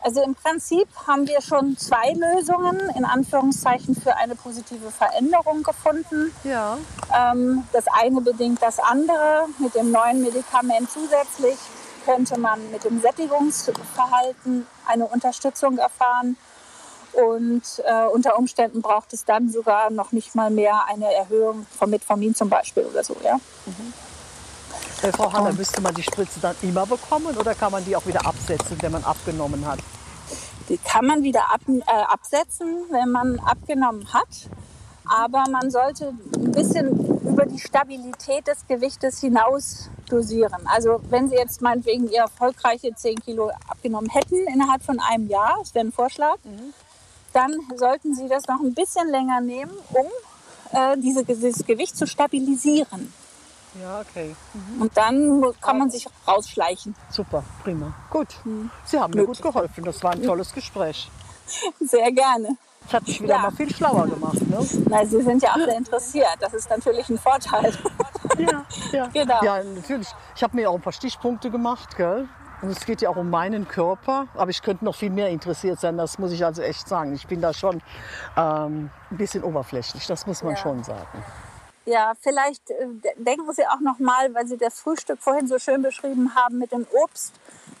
Also 0.00 0.22
im 0.22 0.34
Prinzip 0.34 0.88
haben 1.06 1.26
wir 1.26 1.40
schon 1.40 1.76
zwei 1.76 2.12
Lösungen 2.12 2.80
in 2.96 3.04
Anführungszeichen 3.04 3.94
für 3.94 4.16
eine 4.16 4.34
positive 4.34 4.90
Veränderung 4.90 5.62
gefunden. 5.62 6.32
Ja. 6.44 6.78
Ähm, 7.14 7.64
das 7.72 7.84
eine 7.88 8.20
bedingt 8.20 8.62
das 8.62 8.78
andere. 8.78 9.46
Mit 9.58 9.74
dem 9.74 9.90
neuen 9.90 10.22
Medikament 10.22 10.90
zusätzlich 10.90 11.58
könnte 12.04 12.38
man 12.38 12.70
mit 12.70 12.84
dem 12.84 13.00
Sättigungsverhalten 13.00 14.66
eine 14.86 15.06
Unterstützung 15.06 15.78
erfahren. 15.78 16.36
Und 17.12 17.62
äh, 17.84 18.06
unter 18.06 18.38
Umständen 18.38 18.82
braucht 18.82 19.12
es 19.12 19.24
dann 19.24 19.50
sogar 19.50 19.90
noch 19.90 20.12
nicht 20.12 20.34
mal 20.34 20.50
mehr 20.50 20.84
eine 20.86 21.12
Erhöhung 21.12 21.66
von 21.76 21.90
Metformin 21.90 22.34
zum 22.34 22.48
Beispiel 22.48 22.84
oder 22.84 23.02
so. 23.02 23.16
Ja? 23.24 23.34
Mhm. 23.66 23.92
Äh, 25.02 25.12
Frau 25.12 25.32
Hanna, 25.32 25.52
müsste 25.52 25.80
man 25.80 25.94
die 25.94 26.02
Spritze 26.02 26.40
dann 26.40 26.56
immer 26.62 26.84
bekommen 26.84 27.36
oder 27.36 27.54
kann 27.54 27.70
man 27.70 27.84
die 27.84 27.94
auch 27.94 28.06
wieder 28.06 28.26
absetzen, 28.26 28.76
wenn 28.80 28.92
man 28.92 29.04
abgenommen 29.04 29.64
hat? 29.66 29.78
Die 30.68 30.78
kann 30.78 31.06
man 31.06 31.22
wieder 31.22 31.52
ab, 31.52 31.60
äh, 31.68 31.90
absetzen, 31.90 32.84
wenn 32.90 33.10
man 33.10 33.38
abgenommen 33.38 34.12
hat. 34.12 34.28
Aber 35.04 35.44
man 35.50 35.70
sollte 35.70 36.12
ein 36.34 36.52
bisschen 36.52 37.22
über 37.22 37.46
die 37.46 37.58
Stabilität 37.58 38.46
des 38.46 38.66
Gewichtes 38.66 39.20
hinaus 39.20 39.88
dosieren. 40.10 40.66
Also 40.66 41.00
wenn 41.08 41.28
Sie 41.28 41.36
jetzt 41.36 41.62
meinetwegen 41.62 42.10
Ihr 42.10 42.22
erfolgreiche 42.22 42.94
10 42.94 43.20
Kilo 43.20 43.50
abgenommen 43.68 44.10
hätten 44.10 44.46
innerhalb 44.52 44.82
von 44.82 44.98
einem 45.00 45.28
Jahr, 45.28 45.56
das 45.60 45.74
wäre 45.74 45.86
ein 45.86 45.92
Vorschlag, 45.92 46.36
mhm. 46.44 46.74
dann 47.32 47.54
sollten 47.76 48.14
Sie 48.14 48.28
das 48.28 48.46
noch 48.48 48.60
ein 48.60 48.74
bisschen 48.74 49.08
länger 49.08 49.40
nehmen, 49.40 49.72
um 49.92 50.06
äh, 50.72 50.98
diese, 50.98 51.24
dieses 51.24 51.64
Gewicht 51.64 51.96
zu 51.96 52.06
stabilisieren. 52.06 53.12
Ja, 53.80 54.00
okay. 54.00 54.34
Mhm. 54.54 54.82
Und 54.82 54.96
dann 54.96 55.42
kann 55.60 55.78
man 55.78 55.90
sich 55.90 56.06
rausschleichen. 56.26 56.94
Super, 57.10 57.44
prima. 57.62 57.94
Gut. 58.10 58.28
Mhm. 58.44 58.70
Sie 58.84 58.98
haben 58.98 59.14
mir 59.14 59.26
gut 59.26 59.40
geholfen. 59.40 59.84
Das 59.84 60.02
war 60.02 60.12
ein 60.12 60.22
tolles 60.22 60.52
Gespräch. 60.52 61.10
Sehr 61.80 62.10
gerne. 62.12 62.56
Das 62.84 62.94
hat 62.94 63.06
dich 63.06 63.20
wieder 63.20 63.34
ja. 63.34 63.42
mal 63.42 63.50
viel 63.52 63.72
schlauer 63.74 64.06
gemacht. 64.06 64.40
Ne? 64.48 64.66
Na, 64.88 65.04
Sie 65.04 65.20
sind 65.22 65.42
ja 65.42 65.50
auch 65.50 65.56
sehr 65.56 65.76
interessiert. 65.76 66.36
Das 66.40 66.54
ist 66.54 66.70
natürlich 66.70 67.08
ein 67.08 67.18
Vorteil. 67.18 67.72
Ja, 68.38 68.64
ja. 68.92 69.06
Genau. 69.08 69.42
ja 69.42 69.64
natürlich. 69.64 70.06
Ich 70.36 70.44
habe 70.44 70.54
mir 70.54 70.70
auch 70.70 70.74
ein 70.74 70.80
paar 70.80 70.92
Stichpunkte 70.92 71.50
gemacht. 71.50 71.96
Gell? 71.96 72.28
Und 72.60 72.70
es 72.70 72.84
geht 72.84 73.00
ja 73.02 73.10
auch 73.10 73.16
um 73.16 73.30
meinen 73.30 73.68
Körper, 73.68 74.26
aber 74.34 74.50
ich 74.50 74.62
könnte 74.62 74.84
noch 74.84 74.94
viel 74.94 75.10
mehr 75.10 75.28
interessiert 75.28 75.78
sein, 75.78 75.96
das 75.96 76.18
muss 76.18 76.32
ich 76.32 76.44
also 76.44 76.62
echt 76.62 76.88
sagen. 76.88 77.14
Ich 77.14 77.26
bin 77.26 77.40
da 77.40 77.52
schon 77.52 77.80
ähm, 78.36 78.90
ein 79.10 79.16
bisschen 79.16 79.44
oberflächlich, 79.44 80.06
das 80.06 80.26
muss 80.26 80.42
man 80.42 80.54
Ja. 80.54 80.60
schon 80.60 80.82
sagen. 80.82 81.24
Ja, 81.88 82.12
vielleicht 82.20 82.70
äh, 82.70 82.86
de- 82.86 83.14
denken 83.16 83.50
Sie 83.54 83.66
auch 83.66 83.80
noch 83.80 83.98
mal, 83.98 84.34
weil 84.34 84.46
Sie 84.46 84.58
das 84.58 84.78
Frühstück 84.78 85.20
vorhin 85.22 85.48
so 85.48 85.58
schön 85.58 85.80
beschrieben 85.82 86.34
haben 86.34 86.58
mit 86.58 86.70
dem 86.72 86.86
Obst, 87.02 87.32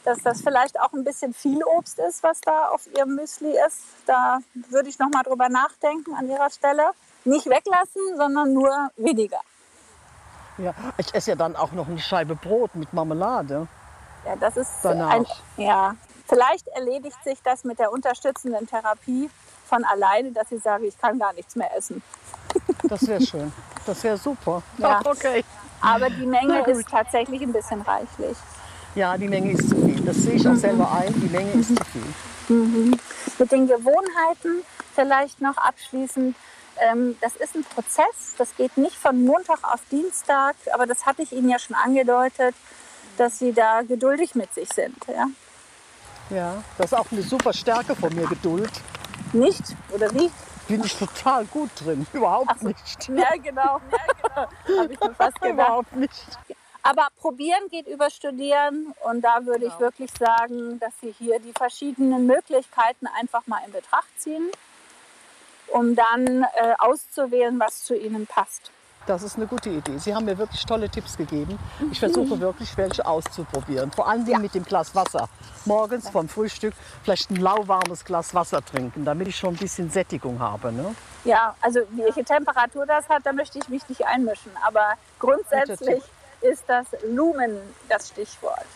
dass 0.04 0.22
das 0.22 0.40
vielleicht 0.40 0.80
auch 0.80 0.94
ein 0.94 1.04
bisschen 1.04 1.34
viel 1.34 1.62
Obst 1.62 1.98
ist, 1.98 2.22
was 2.22 2.40
da 2.40 2.68
auf 2.70 2.86
Ihrem 2.96 3.16
Müsli 3.16 3.54
ist. 3.66 3.80
Da 4.06 4.38
würde 4.70 4.88
ich 4.88 4.98
noch 4.98 5.10
mal 5.10 5.22
drüber 5.24 5.50
nachdenken 5.50 6.14
an 6.14 6.26
Ihrer 6.30 6.48
Stelle. 6.48 6.92
Nicht 7.24 7.46
weglassen, 7.50 8.00
sondern 8.16 8.54
nur 8.54 8.90
weniger. 8.96 9.40
Ja, 10.56 10.72
ich 10.96 11.14
esse 11.14 11.32
ja 11.32 11.36
dann 11.36 11.54
auch 11.54 11.72
noch 11.72 11.86
eine 11.88 11.98
Scheibe 11.98 12.34
Brot 12.34 12.74
mit 12.76 12.92
Marmelade. 12.94 13.68
Ja, 14.24 14.36
das 14.36 14.56
ist 14.56 14.70
Danach. 14.82 15.10
ein, 15.10 15.26
ja. 15.58 15.94
Vielleicht 16.26 16.66
erledigt 16.68 17.22
sich 17.24 17.42
das 17.42 17.64
mit 17.64 17.78
der 17.78 17.92
unterstützenden 17.92 18.66
Therapie 18.66 19.30
von 19.68 19.84
alleine, 19.84 20.32
dass 20.32 20.48
Sie 20.48 20.58
sagen, 20.58 20.84
ich 20.84 20.98
kann 20.98 21.18
gar 21.18 21.32
nichts 21.34 21.54
mehr 21.54 21.70
essen. 21.76 22.02
Das 22.84 23.06
wäre 23.06 23.20
schön. 23.20 23.52
Das 23.86 24.02
wäre 24.02 24.16
super. 24.16 24.62
Ja. 24.78 25.00
okay. 25.04 25.44
Aber 25.80 26.10
die 26.10 26.26
Menge 26.26 26.60
ist 26.66 26.88
tatsächlich 26.88 27.42
ein 27.42 27.52
bisschen 27.52 27.82
reichlich. 27.82 28.36
Ja, 28.94 29.16
die 29.16 29.28
Menge 29.28 29.52
ist 29.52 29.68
zu 29.68 29.76
viel. 29.76 30.00
Das 30.00 30.16
sehe 30.16 30.34
ich 30.34 30.48
auch 30.48 30.56
selber 30.56 30.90
ein. 30.90 31.12
Die 31.14 31.28
Menge 31.28 31.52
ist 31.52 31.76
zu 31.76 31.84
viel. 31.84 32.98
Mit 33.38 33.52
den 33.52 33.68
Gewohnheiten 33.68 34.64
vielleicht 34.94 35.40
noch 35.40 35.56
abschließend. 35.56 36.34
Ähm, 36.80 37.16
das 37.20 37.36
ist 37.36 37.54
ein 37.54 37.64
Prozess, 37.64 38.34
das 38.38 38.54
geht 38.56 38.76
nicht 38.76 38.96
von 38.96 39.24
Montag 39.24 39.58
auf 39.62 39.80
Dienstag, 39.90 40.54
aber 40.72 40.86
das 40.86 41.06
hatte 41.06 41.22
ich 41.22 41.32
Ihnen 41.32 41.48
ja 41.48 41.58
schon 41.58 41.74
angedeutet, 41.74 42.54
dass 43.16 43.38
Sie 43.38 43.52
da 43.52 43.82
geduldig 43.82 44.34
mit 44.34 44.54
sich 44.54 44.68
sind. 44.68 44.96
Ja? 45.08 45.26
Ja, 46.30 46.62
das 46.76 46.92
ist 46.92 46.98
auch 46.98 47.10
eine 47.10 47.22
super 47.22 47.52
Stärke 47.52 47.96
von 47.96 48.14
mir, 48.14 48.26
Geduld. 48.26 48.70
Nicht? 49.32 49.62
Oder 49.90 50.12
wie? 50.14 50.30
Bin 50.68 50.84
ich 50.84 50.96
total 50.96 51.44
gut 51.46 51.70
drin. 51.80 52.06
Überhaupt 52.12 52.62
nicht. 52.62 53.08
Ja, 53.08 53.30
genau. 53.42 53.80
Ja, 53.90 54.46
genau. 54.62 54.80
Habe 54.82 54.92
ich 54.92 55.00
mir 55.00 55.14
fast 55.14 55.34
gedacht. 55.40 55.52
Überhaupt 55.52 55.96
nicht. 55.96 56.38
Aber 56.82 57.08
probieren 57.16 57.68
geht 57.70 57.86
über 57.86 58.08
studieren 58.08 58.94
und 59.04 59.22
da 59.22 59.44
würde 59.44 59.66
ich 59.66 59.78
wirklich 59.78 60.10
sagen, 60.18 60.78
dass 60.78 60.92
Sie 61.02 61.14
hier 61.18 61.38
die 61.38 61.52
verschiedenen 61.52 62.26
Möglichkeiten 62.26 63.06
einfach 63.18 63.46
mal 63.46 63.60
in 63.66 63.72
Betracht 63.72 64.08
ziehen, 64.18 64.50
um 65.68 65.94
dann 65.94 66.44
äh, 66.44 66.74
auszuwählen, 66.78 67.58
was 67.58 67.84
zu 67.84 67.94
Ihnen 67.94 68.26
passt. 68.26 68.70
Das 69.08 69.22
ist 69.22 69.36
eine 69.36 69.46
gute 69.46 69.70
Idee. 69.70 69.96
Sie 69.96 70.14
haben 70.14 70.26
mir 70.26 70.36
wirklich 70.36 70.66
tolle 70.66 70.86
Tipps 70.86 71.16
gegeben. 71.16 71.58
Ich 71.90 71.98
versuche 71.98 72.38
wirklich, 72.40 72.76
welche 72.76 73.06
auszuprobieren. 73.06 73.90
Vor 73.90 74.06
allem 74.06 74.26
mit 74.42 74.54
dem 74.54 74.64
Glas 74.64 74.94
Wasser. 74.94 75.30
Morgens 75.64 76.10
vom 76.10 76.28
Frühstück 76.28 76.74
vielleicht 77.04 77.30
ein 77.30 77.36
lauwarmes 77.36 78.04
Glas 78.04 78.34
Wasser 78.34 78.62
trinken, 78.62 79.06
damit 79.06 79.28
ich 79.28 79.36
schon 79.36 79.54
ein 79.54 79.56
bisschen 79.56 79.88
Sättigung 79.90 80.38
habe. 80.40 80.70
Ne? 80.72 80.94
Ja, 81.24 81.54
also 81.62 81.80
welche 81.92 82.22
Temperatur 82.22 82.84
das 82.84 83.08
hat, 83.08 83.24
da 83.24 83.32
möchte 83.32 83.58
ich 83.58 83.70
mich 83.70 83.88
nicht 83.88 84.06
einmischen. 84.06 84.52
Aber 84.66 84.92
grundsätzlich 85.18 86.02
ist 86.42 86.64
das 86.66 86.86
Lumen 87.08 87.56
das 87.88 88.08
Stichwort. 88.08 88.66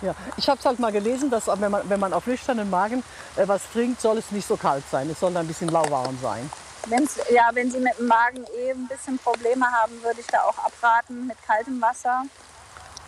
Ja. 0.00 0.14
Ich 0.38 0.48
habe 0.48 0.58
es 0.58 0.64
halt 0.64 0.78
mal 0.78 0.90
gelesen, 0.90 1.28
dass 1.28 1.48
wenn 1.48 1.70
man, 1.70 1.82
wenn 1.88 2.00
man 2.00 2.14
auf 2.14 2.26
nüchternen 2.26 2.70
Magen 2.70 3.02
äh, 3.36 3.46
was 3.46 3.70
trinkt, 3.72 4.00
soll 4.00 4.16
es 4.16 4.30
nicht 4.30 4.48
so 4.48 4.56
kalt 4.56 4.84
sein. 4.90 5.10
Es 5.10 5.20
soll 5.20 5.36
ein 5.36 5.46
bisschen 5.46 5.68
lauwarm 5.68 6.18
sein. 6.22 6.50
Wenn's, 6.86 7.18
ja, 7.30 7.48
wenn 7.52 7.70
Sie 7.70 7.80
mit 7.80 7.98
dem 7.98 8.06
Magen 8.06 8.44
eh 8.56 8.70
ein 8.70 8.86
bisschen 8.86 9.18
Probleme 9.18 9.66
haben, 9.70 10.00
würde 10.02 10.20
ich 10.20 10.26
da 10.26 10.42
auch 10.42 10.56
abraten 10.64 11.26
mit 11.26 11.36
kaltem 11.44 11.80
Wasser. 11.82 12.22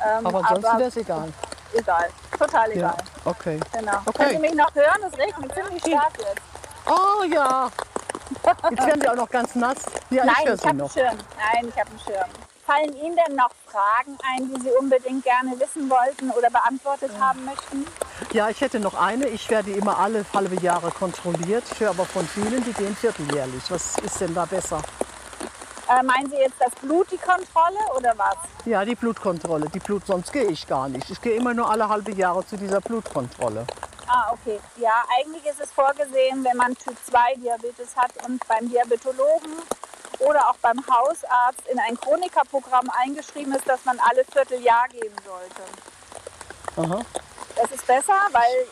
Ähm, 0.05 0.27
Aber 0.27 0.39
ansonsten 0.39 0.79
wäre 0.79 0.89
es 0.89 0.97
egal. 0.97 1.33
egal. 1.75 2.09
Total 2.37 2.71
egal. 2.73 2.95
Ja. 2.97 3.31
Okay. 3.31 3.61
Genau. 3.73 3.99
Okay. 4.05 4.19
Können 4.19 4.31
Sie 4.31 4.39
mich 4.39 4.55
noch 4.55 4.75
hören? 4.75 5.03
Es 5.11 5.19
regnet 5.19 5.55
ziemlich 5.55 5.83
stark 5.83 6.13
jetzt. 6.19 6.43
Oh 6.87 7.23
ja. 7.25 7.71
Jetzt 8.71 8.87
werden 8.87 9.01
Sie 9.01 9.09
auch 9.09 9.15
noch 9.15 9.31
ganz 9.31 9.55
nass. 9.55 9.79
Ja, 10.11 10.25
Nein, 10.25 10.35
ich 10.41 10.45
ich 10.55 10.61
habe 10.61 10.69
einen. 10.71 10.91
Schirm. 10.91 11.19
Nein, 11.37 11.69
ich 11.69 11.81
habe 11.81 11.91
einen 11.91 12.01
Schirm. 12.05 12.29
Fallen 12.67 12.97
Ihnen 12.97 13.17
denn 13.17 13.37
noch 13.37 13.51
Fragen 13.67 14.19
ein, 14.35 14.53
die 14.55 14.61
Sie 14.61 14.71
unbedingt 14.79 15.25
gerne 15.25 15.59
wissen 15.59 15.89
wollten 15.89 16.31
oder 16.31 16.51
beantwortet 16.51 17.11
haben 17.19 17.45
möchten? 17.45 17.87
Ja, 18.33 18.49
ich 18.49 18.61
hätte 18.61 18.81
noch 18.81 18.95
eine. 18.95 19.29
Ich 19.29 19.49
werde 19.49 19.71
immer 19.71 19.99
alle 19.99 20.25
halbe 20.35 20.57
Jahre 20.61 20.91
kontrolliert. 20.91 21.65
Ich 21.73 21.81
höre 21.81 21.91
aber 21.91 22.05
von 22.05 22.27
vielen, 22.27 22.63
die 22.65 22.73
gehen 22.73 22.95
vierteljährlich. 22.97 23.63
Was 23.71 23.97
ist 23.99 24.21
denn 24.21 24.35
da 24.35 24.45
besser? 24.45 24.83
Äh, 25.89 26.03
meinen 26.03 26.29
Sie 26.29 26.37
jetzt 26.37 26.61
das 26.61 26.73
Blut, 26.83 27.11
die 27.11 27.17
Kontrolle 27.17 27.79
oder 27.97 28.13
was? 28.17 28.37
Ja, 28.67 28.85
die 28.85 28.95
Blutkontrolle. 28.95 29.71
Die 29.71 29.79
Blut, 29.79 30.07
sonst 30.07 30.33
gehe 30.33 30.45
ich 30.45 30.67
gar 30.67 30.89
nicht. 30.89 31.09
Ich 31.11 31.21
gehe 31.23 31.35
immer 31.35 31.55
nur 31.55 31.71
alle 31.71 31.89
halbe 31.89 32.13
Jahre 32.13 32.45
zu 32.47 32.59
dieser 32.59 32.81
Blutkontrolle. 32.81 33.67
Ah, 34.07 34.33
okay. 34.33 34.61
Ja, 34.77 35.05
eigentlich 35.19 35.47
ist 35.47 35.61
es 35.61 35.71
vorgesehen, 35.71 36.45
wenn 36.45 36.57
man 36.57 36.77
Typ 36.77 36.97
2 37.11 37.37
Diabetes 37.37 37.97
hat 37.97 38.11
und 38.27 38.47
beim 38.47 38.69
Diabetologen 38.69 39.53
oder 40.19 40.51
auch 40.51 40.57
beim 40.61 40.79
Hausarzt 40.87 41.67
in 41.71 41.79
ein 41.79 41.99
Chronikerprogramm 41.99 42.91
eingeschrieben 43.03 43.55
ist, 43.55 43.67
dass 43.69 43.85
man 43.85 43.99
alle 44.01 44.25
Vierteljahr 44.25 44.89
gehen 44.89 45.15
sollte. 45.25 45.63
Aha. 46.77 47.03
Das 47.61 47.71
ist 47.73 47.87
besser, 47.87 48.15
weil, 48.31 48.67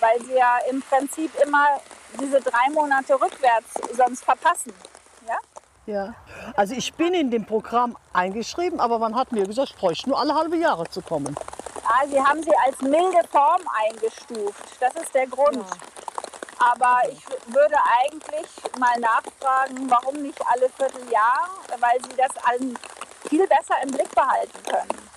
weil 0.00 0.20
sie 0.24 0.34
ja 0.34 0.58
im 0.70 0.80
Prinzip 0.82 1.30
immer 1.42 1.80
diese 2.18 2.40
drei 2.40 2.70
Monate 2.72 3.14
rückwärts 3.14 3.74
sonst 3.92 4.24
verpassen. 4.24 4.72
Ja? 5.26 5.36
Ja. 5.86 6.14
Also 6.56 6.74
ich 6.74 6.94
bin 6.94 7.12
in 7.12 7.30
dem 7.30 7.44
Programm 7.44 7.96
eingeschrieben, 8.12 8.80
aber 8.80 8.98
man 8.98 9.14
hat 9.14 9.32
mir 9.32 9.46
gesagt, 9.46 9.70
ich 9.70 9.76
bräuchte 9.76 10.08
nur 10.08 10.18
alle 10.18 10.34
halbe 10.34 10.56
Jahre 10.56 10.88
zu 10.88 11.02
kommen. 11.02 11.36
Ah, 11.84 12.06
sie 12.06 12.20
haben 12.20 12.42
sie 12.42 12.56
als 12.64 12.80
milde 12.80 13.20
Form 13.30 13.60
eingestuft. 13.86 14.64
Das 14.80 14.94
ist 14.94 15.14
der 15.14 15.26
Grund. 15.26 15.64
Aber 16.58 17.00
ich 17.10 17.22
würde 17.52 17.76
eigentlich 18.00 18.46
mal 18.78 18.98
nachfragen, 18.98 19.90
warum 19.90 20.22
nicht 20.22 20.40
alle 20.46 20.70
Vierteljahr, 20.70 21.50
weil 21.78 22.02
sie 22.04 22.16
das 22.16 22.30
allen 22.44 22.78
viel 23.28 23.46
besser 23.46 23.74
im 23.82 23.90
Blick 23.90 24.14
behalten 24.14 24.58
können. 24.70 25.10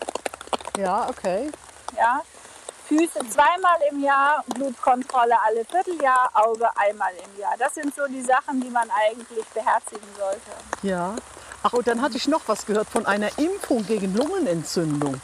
Ja, 0.78 1.08
okay. 1.10 1.52
Ja? 1.96 2.22
Füße 2.88 3.20
zweimal 3.30 3.78
im 3.92 4.02
Jahr, 4.02 4.44
Blutkontrolle 4.48 5.36
alle 5.46 5.66
Vierteljahr, 5.66 6.30
Auge 6.34 6.70
einmal 6.78 7.12
im 7.14 7.42
Jahr. 7.42 7.54
Das 7.60 7.76
sind 7.76 7.94
so 7.94 8.08
die 8.08 8.22
Sachen, 8.22 8.62
die 8.62 8.70
man 8.70 8.90
eigentlich 8.90 9.46
beherzigen 9.48 10.08
sollte. 10.18 10.52
Ja. 10.84 11.16
Ach, 11.64 11.74
und 11.74 11.86
dann 11.88 12.02
hatte 12.02 12.16
ich 12.16 12.28
noch 12.28 12.42
was 12.48 12.66
gehört 12.66 12.88
von 12.88 13.06
einer 13.06 13.30
Impfung 13.38 13.86
gegen 13.86 14.16
Lungenentzündung. 14.16 15.20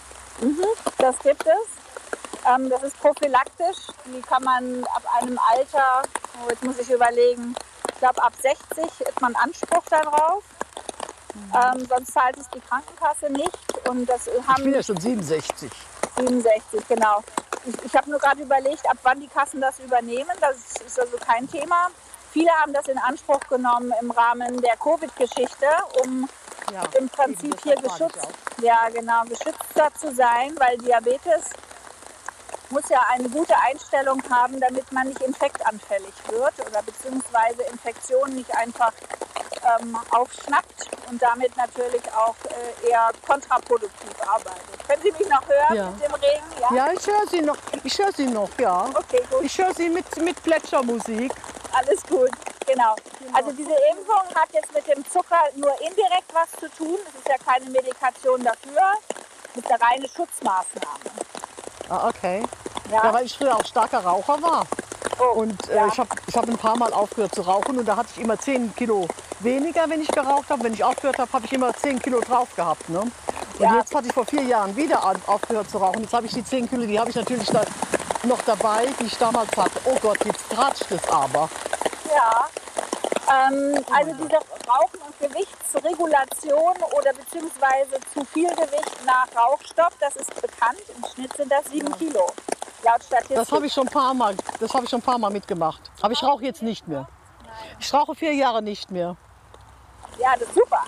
Das 0.98 1.18
gibt 1.20 1.46
es. 1.46 2.44
Ähm, 2.46 2.70
das 2.70 2.84
ist 2.84 3.00
prophylaktisch. 3.00 3.88
Die 4.06 4.22
kann 4.22 4.44
man 4.44 4.84
ab 4.96 5.04
einem 5.22 5.40
Alter, 5.52 6.02
oh, 6.44 6.50
jetzt 6.50 6.64
muss 6.64 6.80
ich 6.80 6.90
überlegen, 6.90 7.56
ich 7.94 8.00
glaube 8.00 8.22
ab 8.22 8.34
60 8.42 9.08
hat 9.08 9.22
man 9.22 9.36
Anspruch 9.36 9.84
darauf. 9.90 10.44
Ähm, 11.56 11.86
sonst 11.88 12.14
zahlt 12.14 12.38
es 12.38 12.50
die 12.50 12.60
Krankenkasse 12.60 13.32
nicht. 13.32 13.88
Und 13.88 14.06
das 14.08 14.28
Ich 14.28 14.34
bin 14.34 14.48
haben 14.48 14.74
ja 14.74 14.84
schon 14.84 15.00
67. 15.00 15.72
67, 16.18 16.88
genau. 16.88 17.24
Ich, 17.66 17.96
habe 17.96 18.10
nur 18.10 18.20
gerade 18.20 18.42
überlegt, 18.42 18.90
ab 18.90 18.98
wann 19.04 19.20
die 19.20 19.28
Kassen 19.28 19.62
das 19.62 19.80
übernehmen. 19.80 20.32
Das 20.42 20.58
ist 20.86 21.00
also 21.00 21.18
kein 21.18 21.50
Thema. 21.50 21.88
Viele 22.32 22.52
haben 22.52 22.74
das 22.74 22.88
in 22.88 22.98
Anspruch 22.98 23.40
genommen 23.48 23.94
im 24.02 24.12
Rahmen 24.12 24.62
der 24.62 24.76
Covid-Geschichte, 24.78 25.68
um 26.04 26.28
Ja, 26.74 26.82
im 26.98 27.08
Prinzip 27.10 27.56
hier 27.62 27.76
geschützt, 27.76 28.28
ja 28.62 28.90
genau, 28.90 29.22
geschützter 29.24 29.94
zu 30.00 30.14
sein, 30.16 30.56
weil 30.58 30.78
Diabetes 30.78 31.52
muss 32.70 32.90
ja 32.90 33.02
eine 33.12 33.30
gute 33.30 33.54
Einstellung 33.60 34.22
haben, 34.30 34.60
damit 34.60 34.92
man 34.92 35.08
nicht 35.08 35.22
infektanfällig 35.22 36.14
wird 36.30 36.54
oder 36.68 36.82
beziehungsweise 36.82 37.62
Infektionen 37.72 38.36
nicht 38.36 38.56
einfach 38.56 38.92
ähm, 39.80 39.98
aufschnappt 40.12 40.90
und 41.10 41.22
damit 41.22 41.56
natürlich 41.58 42.02
auch 42.16 42.36
äh, 42.50 42.90
eher 42.90 43.10
kontraproduktiv 43.28 44.10
arbeitet. 44.28 44.88
Können 44.88 45.02
Sie 45.02 45.12
mich 45.12 45.30
noch 45.30 45.48
hören 45.48 45.76
Ja. 45.76 45.90
mit 45.92 46.04
dem 46.04 46.14
Regen? 46.16 46.44
Ja? 46.60 46.74
Ja, 46.76 46.92
ich 46.94 47.06
höre 47.08 47.28
Sie 47.30 47.42
noch. 47.42 47.58
Ich 47.84 47.98
höre 47.98 48.12
Sie 48.12 48.28
noch, 48.28 48.50
ja. 48.60 48.86
Okay, 48.94 49.24
gut. 49.30 49.44
Ich 49.44 49.58
höre 49.58 49.74
Sie 49.74 49.90
mit, 49.90 50.06
mit 50.18 50.42
Plätschermusik. 50.44 51.32
Alles 51.72 52.02
gut, 52.04 52.30
genau. 52.68 52.96
Also 53.34 53.52
diese 53.52 53.74
Impfung 53.92 54.24
hat 54.36 54.50
jetzt 54.54 54.74
mit 54.74 54.88
dem 54.88 55.04
Zucker 55.10 55.40
nur 55.56 55.72
indirekt 55.82 56.32
was 56.34 56.52
zu 56.60 56.70
tun. 56.78 56.98
Es 57.10 57.16
ist 57.20 57.28
ja 57.28 57.36
keine 57.46 57.70
Medikation 57.70 58.44
dafür. 58.44 58.82
Es 59.56 59.64
ist 59.64 59.72
eine 59.72 59.82
reine 59.82 60.08
Schutzmaßnahme. 60.08 61.00
Ah, 61.90 62.10
okay. 62.10 62.44
Ja. 62.92 63.04
Ja, 63.06 63.14
weil 63.14 63.26
ich 63.26 63.38
früher 63.38 63.56
auch 63.56 63.66
starker 63.66 64.00
Raucher 64.04 64.42
war. 64.42 64.66
Oh, 65.20 65.40
Und 65.40 65.70
äh, 65.70 65.76
ja. 65.76 65.88
ich 65.88 65.98
habe 66.00 66.10
ich 66.28 66.36
hab 66.36 66.48
ein 66.48 66.58
paar 66.58 66.78
Mal 66.78 66.92
aufgehört 66.94 67.34
zu 67.36 67.42
rauchen 67.42 67.78
und 67.78 67.86
da 67.86 67.96
hatte 67.96 68.10
ich 68.16 68.22
immer 68.22 68.38
10 68.38 68.76
Kilo 68.76 69.08
weniger, 69.44 69.90
wenn 69.90 70.02
ich 70.02 70.08
geraucht 70.10 70.50
habe. 70.50 70.64
Wenn 70.64 70.74
ich 70.74 70.84
aufgehört 70.84 71.18
habe, 71.20 71.32
habe 71.34 71.46
ich 71.46 71.54
immer 71.54 71.74
10 71.74 72.00
Kilo 72.02 72.20
drauf 72.22 72.56
gehabt. 72.56 72.88
Ne? 72.90 73.00
Und 73.00 73.12
Ja. 73.60 73.76
jetzt 73.76 73.94
hatte 73.94 74.08
ich 74.08 74.14
vor 74.14 74.26
vier 74.26 74.44
Jahren 74.44 74.76
wieder 74.76 75.02
aufgehört 75.28 75.70
zu 75.70 75.78
rauchen. 75.78 76.02
Jetzt 76.02 76.14
habe 76.14 76.26
ich 76.26 76.34
die 76.34 76.44
10 76.44 76.70
Kilo, 76.70 76.86
die 76.86 77.00
habe 77.00 77.10
ich 77.10 77.16
natürlich 77.16 77.48
da 77.48 77.62
noch 78.24 78.42
dabei, 78.44 78.88
die 79.00 79.06
ich 79.06 79.18
damals 79.18 79.50
hatte. 79.56 79.80
Oh 79.86 79.96
Gott, 80.02 80.24
jetzt 80.26 80.50
tratscht 80.50 80.90
es 80.92 81.08
aber. 81.10 81.50
Ja. 82.14 82.48
Ähm, 83.30 83.84
also 83.92 84.14
diese 84.14 84.36
Rauchen- 84.68 85.02
und 85.06 85.20
Gewichtsregulation 85.20 86.76
oder 86.98 87.14
beziehungsweise 87.14 88.00
zu 88.14 88.24
viel 88.26 88.50
Gewicht 88.50 88.98
nach 89.06 89.28
Rauchstopp, 89.36 89.94
das 90.00 90.16
ist 90.18 90.34
bekannt. 90.42 90.80
Im 90.98 91.04
Schnitt 91.14 91.36
sind 91.38 91.52
das 91.52 91.66
sieben 91.72 91.92
Kilo. 91.98 92.28
Laut 92.84 93.04
Statistik. 93.04 93.38
Das 93.38 93.52
habe 93.52 93.66
ich 93.66 93.74
schon 93.74 93.88
ein 93.88 93.94
paar 93.94 94.14
Mal, 94.14 94.36
das 94.60 94.74
habe 94.74 94.84
ich 94.84 94.90
schon 94.90 95.00
ein 95.00 95.04
paar 95.04 95.18
Mal 95.18 95.32
mitgemacht. 95.32 95.82
Aber 96.02 96.12
ich 96.12 96.22
rauche 96.22 96.44
jetzt 96.44 96.62
nicht 96.62 96.88
mehr. 96.88 97.08
Ich 97.80 97.94
rauche 97.94 98.14
vier 98.16 98.34
Jahre 98.34 98.62
nicht 98.62 98.92
mehr. 98.92 99.16
Ja, 100.20 100.34
das 100.38 100.48
ist 100.48 100.56
super. 100.56 100.84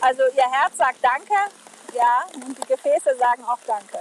Also 0.00 0.22
Ihr 0.36 0.50
Herz 0.50 0.76
sagt 0.76 0.96
Danke, 1.02 1.34
ja, 1.94 2.24
und 2.34 2.56
die 2.58 2.66
Gefäße 2.66 3.16
sagen 3.18 3.44
auch 3.44 3.58
Danke. 3.66 4.00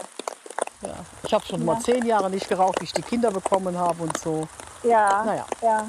Ja. 0.81 0.95
Ich 1.23 1.33
habe 1.33 1.45
schon 1.45 1.63
mal 1.63 1.79
zehn 1.79 2.05
Jahre 2.05 2.29
nicht 2.29 2.49
geraucht, 2.49 2.79
wie 2.79 2.85
ich 2.85 2.93
die 2.93 3.03
Kinder 3.03 3.29
bekommen 3.31 3.77
habe 3.77 4.01
und 4.03 4.17
so. 4.17 4.47
Ja, 4.83 5.23
Naja. 5.23 5.45
ja. 5.61 5.87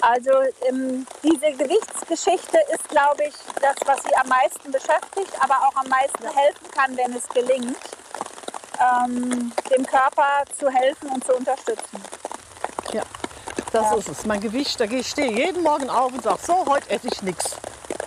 Also 0.00 0.30
ähm, 0.68 1.06
diese 1.22 1.52
Gewichtsgeschichte 1.52 2.58
ist, 2.74 2.88
glaube 2.88 3.24
ich, 3.24 3.34
das, 3.62 3.76
was 3.86 4.02
Sie 4.02 4.14
am 4.16 4.28
meisten 4.28 4.70
beschäftigt, 4.72 5.32
aber 5.40 5.54
auch 5.66 5.76
am 5.76 5.88
meisten 5.88 6.24
helfen 6.36 6.70
kann, 6.72 6.96
wenn 6.96 7.14
es 7.14 7.26
gelingt, 7.28 7.78
ähm, 8.80 9.52
dem 9.70 9.86
Körper 9.86 10.42
zu 10.58 10.68
helfen 10.68 11.08
und 11.10 11.24
zu 11.24 11.34
unterstützen. 11.34 12.02
Ja, 12.92 13.02
das 13.72 13.84
Ja. 13.92 13.94
ist 13.96 14.08
es. 14.08 14.26
Mein 14.26 14.40
Gewicht, 14.40 14.78
da 14.80 14.86
gehe 14.86 14.98
ich 14.98 15.08
stehe 15.08 15.30
jeden 15.32 15.62
Morgen 15.62 15.88
auf 15.88 16.12
und 16.12 16.22
sage, 16.22 16.38
so, 16.44 16.66
heute 16.66 16.90
esse 16.90 17.06
ich 17.08 17.22
nichts. 17.22 17.56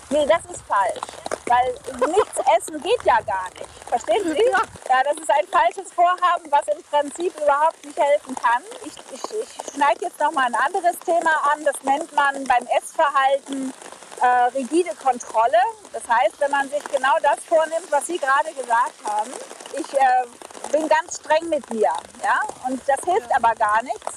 Nee, 0.09 0.25
das 0.25 0.39
ist 0.45 0.63
falsch. 0.65 1.01
Weil 1.47 1.73
nichts 2.09 2.39
essen 2.57 2.81
geht 2.81 3.03
ja 3.03 3.19
gar 3.21 3.49
nicht. 3.53 3.69
Verstehen 3.87 4.23
Sie? 4.23 4.43
Ja. 4.51 4.61
Ja, 4.89 5.03
das 5.03 5.17
ist 5.17 5.29
ein 5.29 5.47
falsches 5.51 5.91
Vorhaben, 5.93 6.49
was 6.49 6.67
im 6.67 6.81
Prinzip 6.83 7.35
überhaupt 7.41 7.83
nicht 7.83 7.97
helfen 7.99 8.35
kann. 8.35 8.63
Ich, 8.85 8.93
ich, 9.11 9.23
ich 9.31 9.73
schneide 9.73 10.05
jetzt 10.05 10.19
noch 10.19 10.31
mal 10.31 10.45
ein 10.45 10.55
anderes 10.55 10.97
Thema 10.99 11.51
an. 11.51 11.63
Das 11.65 11.75
nennt 11.83 12.13
man 12.13 12.43
beim 12.45 12.67
Essverhalten 12.77 13.73
äh, 14.21 14.27
rigide 14.57 14.95
Kontrolle. 14.95 15.59
Das 15.91 16.03
heißt, 16.07 16.39
wenn 16.39 16.51
man 16.51 16.69
sich 16.69 16.83
genau 16.85 17.15
das 17.21 17.43
vornimmt, 17.45 17.91
was 17.91 18.07
Sie 18.07 18.17
gerade 18.17 18.53
gesagt 18.53 18.95
haben, 19.03 19.31
ich 19.73 19.93
äh, 19.93 20.71
bin 20.71 20.87
ganz 20.87 21.17
streng 21.19 21.49
mit 21.49 21.69
mir. 21.69 21.91
Ja? 22.23 22.39
Und 22.67 22.81
das 22.87 22.99
hilft 23.05 23.33
aber 23.35 23.53
gar 23.55 23.83
nichts. 23.83 24.13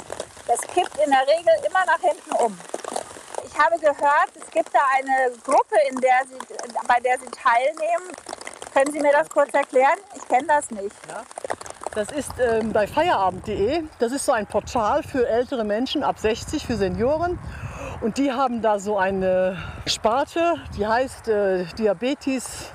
Das 0.46 0.60
kippt 0.62 0.96
in 1.04 1.10
der 1.10 1.26
Regel 1.26 1.52
immer 1.66 1.84
nach 1.86 2.00
hinten 2.00 2.32
um. 2.32 2.58
Ich 3.60 3.66
habe 3.66 3.78
gehört, 3.78 4.30
es 4.40 4.50
gibt 4.50 4.74
da 4.74 4.80
eine 4.96 5.36
Gruppe, 5.44 5.74
in 5.90 6.00
der 6.00 6.22
Sie, 6.26 6.38
bei 6.88 6.98
der 7.00 7.18
Sie 7.18 7.26
teilnehmen. 7.26 8.10
Können 8.72 8.90
Sie 8.90 9.00
mir 9.00 9.12
das 9.12 9.28
kurz 9.28 9.52
erklären? 9.52 9.98
Ich 10.16 10.26
kenne 10.26 10.46
das 10.46 10.70
nicht. 10.70 10.96
Das 11.94 12.10
ist 12.10 12.32
ähm, 12.40 12.72
bei 12.72 12.86
feierabend.de. 12.86 13.82
Das 13.98 14.12
ist 14.12 14.24
so 14.24 14.32
ein 14.32 14.46
Portal 14.46 15.02
für 15.02 15.28
ältere 15.28 15.64
Menschen 15.64 16.02
ab 16.02 16.18
60, 16.18 16.66
für 16.66 16.76
Senioren. 16.76 17.38
Und 18.00 18.16
die 18.16 18.32
haben 18.32 18.62
da 18.62 18.78
so 18.78 18.96
eine 18.96 19.58
Sparte, 19.84 20.54
die 20.78 20.86
heißt 20.86 21.28
äh, 21.28 21.66
Diabetes 21.78 22.72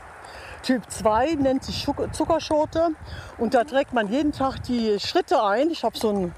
Typ 0.61 0.83
2, 0.87 1.33
nennt 1.39 1.63
sich 1.63 1.87
Zuckerschote. 2.11 2.89
Und 3.39 3.55
da 3.55 3.63
trägt 3.63 3.93
man 3.93 4.07
jeden 4.07 4.33
Tag 4.33 4.61
die 4.61 4.99
Schritte 4.99 5.41
ein. 5.43 5.71
Ich 5.71 5.83
habe 5.83 5.97
so, 5.97 6.11
ein, 6.11 6.35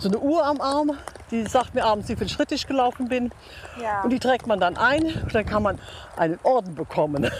so 0.00 0.08
eine 0.08 0.18
Uhr 0.18 0.44
am 0.44 0.60
Arm, 0.60 0.98
die 1.30 1.46
sagt 1.46 1.74
mir 1.74 1.84
abends, 1.84 2.08
wie 2.08 2.16
viele 2.16 2.28
Schritte 2.28 2.54
ich 2.54 2.66
gelaufen 2.66 3.08
bin. 3.08 3.32
Ja. 3.80 4.02
Und 4.02 4.10
die 4.10 4.18
trägt 4.18 4.46
man 4.46 4.60
dann 4.60 4.76
ein 4.76 5.04
und 5.04 5.34
dann 5.34 5.46
kann 5.46 5.62
man 5.62 5.78
einen 6.16 6.38
Orden 6.42 6.74
bekommen. 6.74 7.30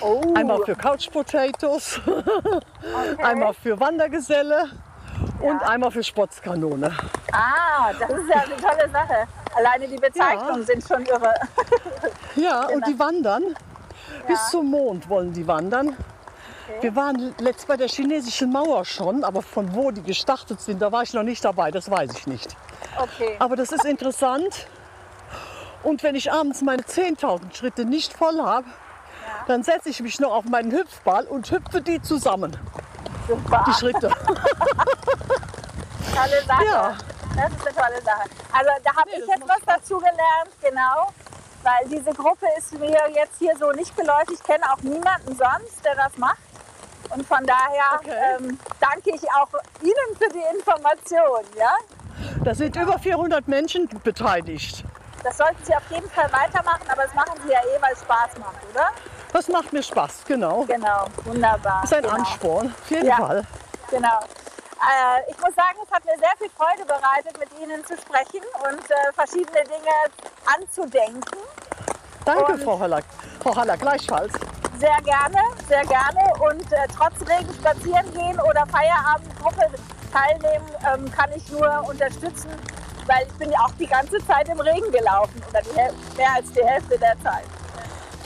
Oh, 0.00 0.20
Einmal 0.34 0.62
für 0.64 0.74
Couch 0.74 1.10
Potatoes, 1.10 2.00
okay. 2.06 3.22
einmal 3.22 3.54
für 3.54 3.78
Wandergeselle 3.78 4.70
und 5.40 5.62
einmal 5.62 5.90
für 5.90 6.02
Spotzkanone. 6.02 6.92
Ah, 7.32 7.92
das 7.98 8.10
ist 8.10 8.28
ja 8.28 8.42
eine 8.42 8.56
tolle 8.56 8.90
Sache. 8.90 9.26
Alleine 9.54 9.88
die 9.88 9.96
Bezeichnungen 9.96 10.64
sind 10.64 10.86
schon 10.86 11.04
irre. 11.04 11.34
Ja, 12.36 12.66
und 12.74 12.86
die 12.86 12.98
wandern. 12.98 13.42
Ja. 13.42 14.26
Bis 14.26 14.50
zum 14.50 14.70
Mond 14.70 15.08
wollen 15.08 15.32
die 15.32 15.46
wandern. 15.46 15.96
Wir 16.80 16.96
waren 16.96 17.34
letzt 17.38 17.66
bei 17.66 17.76
der 17.76 17.88
chinesischen 17.88 18.50
Mauer 18.50 18.84
schon, 18.84 19.24
aber 19.24 19.42
von 19.42 19.74
wo 19.74 19.90
die 19.90 20.02
gestartet 20.02 20.60
sind, 20.60 20.80
da 20.80 20.90
war 20.90 21.02
ich 21.02 21.12
noch 21.12 21.22
nicht 21.22 21.44
dabei, 21.44 21.70
das 21.70 21.90
weiß 21.90 22.12
ich 22.16 22.26
nicht. 22.26 22.56
Okay. 22.98 23.36
Aber 23.38 23.56
das 23.56 23.72
ist 23.72 23.84
interessant. 23.84 24.66
Und 25.82 26.02
wenn 26.02 26.14
ich 26.14 26.30
abends 26.32 26.62
meine 26.62 26.82
10.000 26.82 27.54
Schritte 27.54 27.84
nicht 27.84 28.12
voll 28.12 28.40
habe, 28.40 28.66
dann 29.48 29.62
setze 29.64 29.88
ich 29.88 30.00
mich 30.00 30.20
noch 30.20 30.32
auf 30.32 30.44
meinen 30.44 30.70
Hüpfball 30.70 31.24
und 31.26 31.50
hüpfe 31.50 31.80
die 31.80 32.00
zusammen, 32.00 32.56
Super. 33.26 33.64
die 33.66 33.72
Schritte. 33.72 34.08
Tolle 36.14 36.42
Sache. 36.46 36.64
Ja. 36.66 36.96
Das 37.34 37.50
ist 37.50 37.66
eine 37.66 37.74
tolle 37.74 38.02
Sache. 38.02 38.28
Also 38.52 38.70
da 38.84 38.90
habe 38.94 39.10
Nee, 39.10 39.22
ich 39.22 39.26
jetzt 39.26 39.48
was 39.48 39.60
dazu 39.66 39.96
gelernt, 39.98 40.50
genau. 40.60 41.08
Weil 41.62 41.88
diese 41.88 42.12
Gruppe 42.12 42.46
ist 42.58 42.72
mir 42.78 42.90
jetzt 43.14 43.38
hier 43.38 43.56
so 43.58 43.70
nicht 43.72 43.96
geläufig. 43.96 44.34
Ich 44.38 44.42
kenne 44.42 44.64
auch 44.72 44.80
niemanden 44.82 45.28
sonst, 45.36 45.82
der 45.84 45.94
das 45.96 46.16
macht. 46.18 46.36
Und 47.10 47.26
von 47.26 47.44
daher 47.46 47.98
Okay. 48.00 48.14
ähm, 48.38 48.58
danke 48.80 49.10
ich 49.14 49.22
auch 49.32 49.48
Ihnen 49.80 50.16
für 50.18 50.28
die 50.28 50.42
Information. 50.56 51.44
Ja? 51.58 51.74
Da 52.44 52.54
sind 52.54 52.74
über 52.76 52.98
400 52.98 53.46
Menschen 53.46 53.88
beteiligt. 54.02 54.84
Das 55.22 55.36
sollten 55.36 55.64
Sie 55.64 55.74
auf 55.74 55.88
jeden 55.90 56.10
Fall 56.10 56.30
weitermachen, 56.32 56.82
aber 56.90 57.04
das 57.04 57.14
machen 57.14 57.38
Sie 57.44 57.52
ja 57.52 57.60
eh, 57.60 57.80
weil 57.80 57.92
es 57.92 58.00
Spaß 58.00 58.38
macht, 58.40 58.56
oder? 58.72 58.88
Das 59.32 59.46
macht 59.48 59.72
mir 59.72 59.82
Spaß, 59.82 60.24
genau. 60.26 60.64
Genau, 60.64 61.04
wunderbar. 61.24 61.80
Das 61.82 61.92
ist 61.92 61.96
ein 61.98 62.02
genau. 62.02 62.14
Ansporn, 62.16 62.74
auf 62.82 62.90
jeden 62.90 63.06
Ja. 63.06 63.16
Fall. 63.16 63.44
Genau. 63.90 64.18
Äh, 64.18 65.30
ich 65.30 65.38
muss 65.38 65.54
sagen, 65.54 65.78
es 65.84 65.90
hat 65.92 66.04
mir 66.04 66.18
sehr 66.18 66.32
viel 66.38 66.50
Freude 66.56 66.84
bereitet, 66.84 67.38
mit 67.38 67.48
Ihnen 67.62 67.84
zu 67.86 67.96
sprechen 67.96 68.44
und 68.68 68.90
äh, 68.90 69.12
verschiedene 69.14 69.62
Dinge 69.62 69.94
anzudenken. 70.58 71.38
Danke, 72.24 72.52
Und- 72.52 72.62
Frau 72.64 72.78
Haller. 72.80 73.00
Frau 73.40 73.54
Haller, 73.54 73.76
gleichfalls. 73.76 74.32
Sehr 74.80 75.00
gerne, 75.04 75.38
sehr 75.68 75.84
gerne. 75.86 76.20
Und 76.40 76.72
äh, 76.72 76.86
trotz 76.96 77.14
Regen 77.28 77.52
spazieren 77.54 78.12
gehen 78.12 78.40
oder 78.40 78.66
Feierabendgruppe 78.66 79.66
teilnehmen, 80.12 80.66
ähm, 80.94 81.10
kann 81.10 81.30
ich 81.34 81.48
nur 81.50 81.88
unterstützen, 81.88 82.50
weil 83.06 83.26
ich 83.26 83.32
bin 83.34 83.50
ja 83.50 83.58
auch 83.60 83.72
die 83.78 83.86
ganze 83.86 84.18
Zeit 84.26 84.48
im 84.48 84.60
Regen 84.60 84.90
gelaufen 84.92 85.42
oder 85.48 85.60
mehr 86.16 86.34
als 86.34 86.50
die 86.52 86.62
Hälfte 86.64 86.98
der 86.98 87.16
Zeit. 87.22 87.44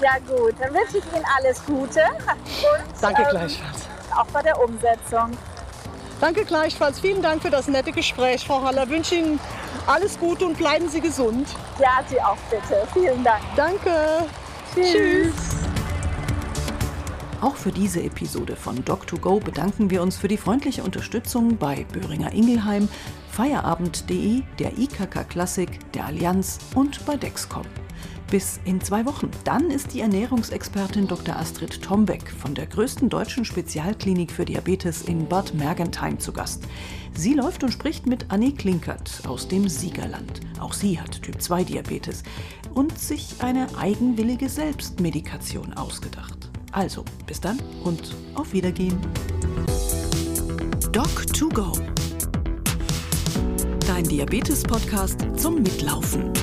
Ja 0.03 0.17
gut, 0.27 0.55
dann 0.61 0.75
wünsche 0.75 0.99
ich 0.99 1.05
Ihnen 1.15 1.25
alles 1.39 1.65
Gute 1.65 2.01
und 2.03 3.03
Danke 3.03 3.23
ähm, 3.23 3.29
gleichfalls. 3.31 3.89
auch 4.15 4.27
bei 4.27 4.43
der 4.43 4.61
Umsetzung. 4.63 5.31
Danke 6.21 6.45
gleichfalls. 6.45 7.01
Vielen 7.01 7.23
Dank 7.23 7.43
für 7.43 7.51
das 7.51 7.67
nette 7.69 7.93
Gespräch, 7.93 8.47
Frau 8.47 8.63
Haller. 8.63 8.89
Wünsche 8.89 9.15
Ihnen 9.17 9.41
alles 9.87 10.19
Gute 10.19 10.47
und 10.47 10.57
bleiben 10.59 10.89
Sie 10.89 11.01
gesund. 11.01 11.49
Ja, 11.79 12.01
Sie 12.09 12.21
auch 12.21 12.37
bitte. 12.51 12.87
Vielen 12.93 13.23
Dank. 13.25 13.41
Danke. 13.55 14.27
Tschüss. 14.75 15.66
Auch 17.47 17.55
für 17.55 17.71
diese 17.71 18.03
Episode 18.03 18.57
von 18.57 18.85
Doc2Go 18.85 19.39
bedanken 19.39 19.89
wir 19.89 20.03
uns 20.03 20.17
für 20.17 20.27
die 20.27 20.37
freundliche 20.37 20.83
Unterstützung 20.83 21.57
bei 21.57 21.87
Böhringer 21.93 22.33
Ingelheim, 22.33 22.89
Feierabend.de, 23.31 24.43
der 24.59 24.77
IKK 24.77 25.23
Klassik, 25.29 25.93
der 25.93 26.07
Allianz 26.07 26.59
und 26.75 27.07
bei 27.07 27.17
Dexcom. 27.17 27.63
Bis 28.33 28.59
in 28.65 28.81
zwei 28.81 29.07
Wochen. 29.07 29.31
Dann 29.45 29.71
ist 29.71 29.95
die 29.95 30.01
Ernährungsexpertin 30.01 31.07
Dr. 31.07 31.37
Astrid 31.37 31.81
Tombeck 31.81 32.29
von 32.29 32.53
der 32.57 32.67
größten 32.67 33.09
deutschen 33.09 33.45
Spezialklinik 33.45 34.33
für 34.33 34.45
Diabetes 34.45 35.03
in 35.03 35.29
Bad 35.29 35.55
Mergentheim 35.55 36.19
zu 36.19 36.33
Gast. 36.33 36.65
Sie 37.15 37.35
läuft 37.35 37.63
und 37.63 37.71
spricht 37.71 38.09
mit 38.09 38.27
Annie 38.29 38.55
Klinkert 38.55 39.23
aus 39.29 39.47
dem 39.47 39.69
Siegerland. 39.69 40.41
Auch 40.59 40.73
sie 40.73 41.01
hat 41.01 41.23
Typ-2-Diabetes 41.23 42.25
und 42.75 42.99
sich 42.99 43.37
eine 43.39 43.69
eigenwillige 43.79 44.49
Selbstmedikation 44.49 45.75
ausgedacht. 45.75 46.46
Also, 46.77 47.07
bis 47.27 47.41
dann 47.41 47.59
und 47.85 48.15
auf 48.35 48.53
Wiedergehen. 48.53 48.99
Doc2Go. 50.93 51.73
Dein 53.87 54.05
Diabetes-Podcast 54.05 55.25
zum 55.39 55.63
Mitlaufen. 55.63 56.35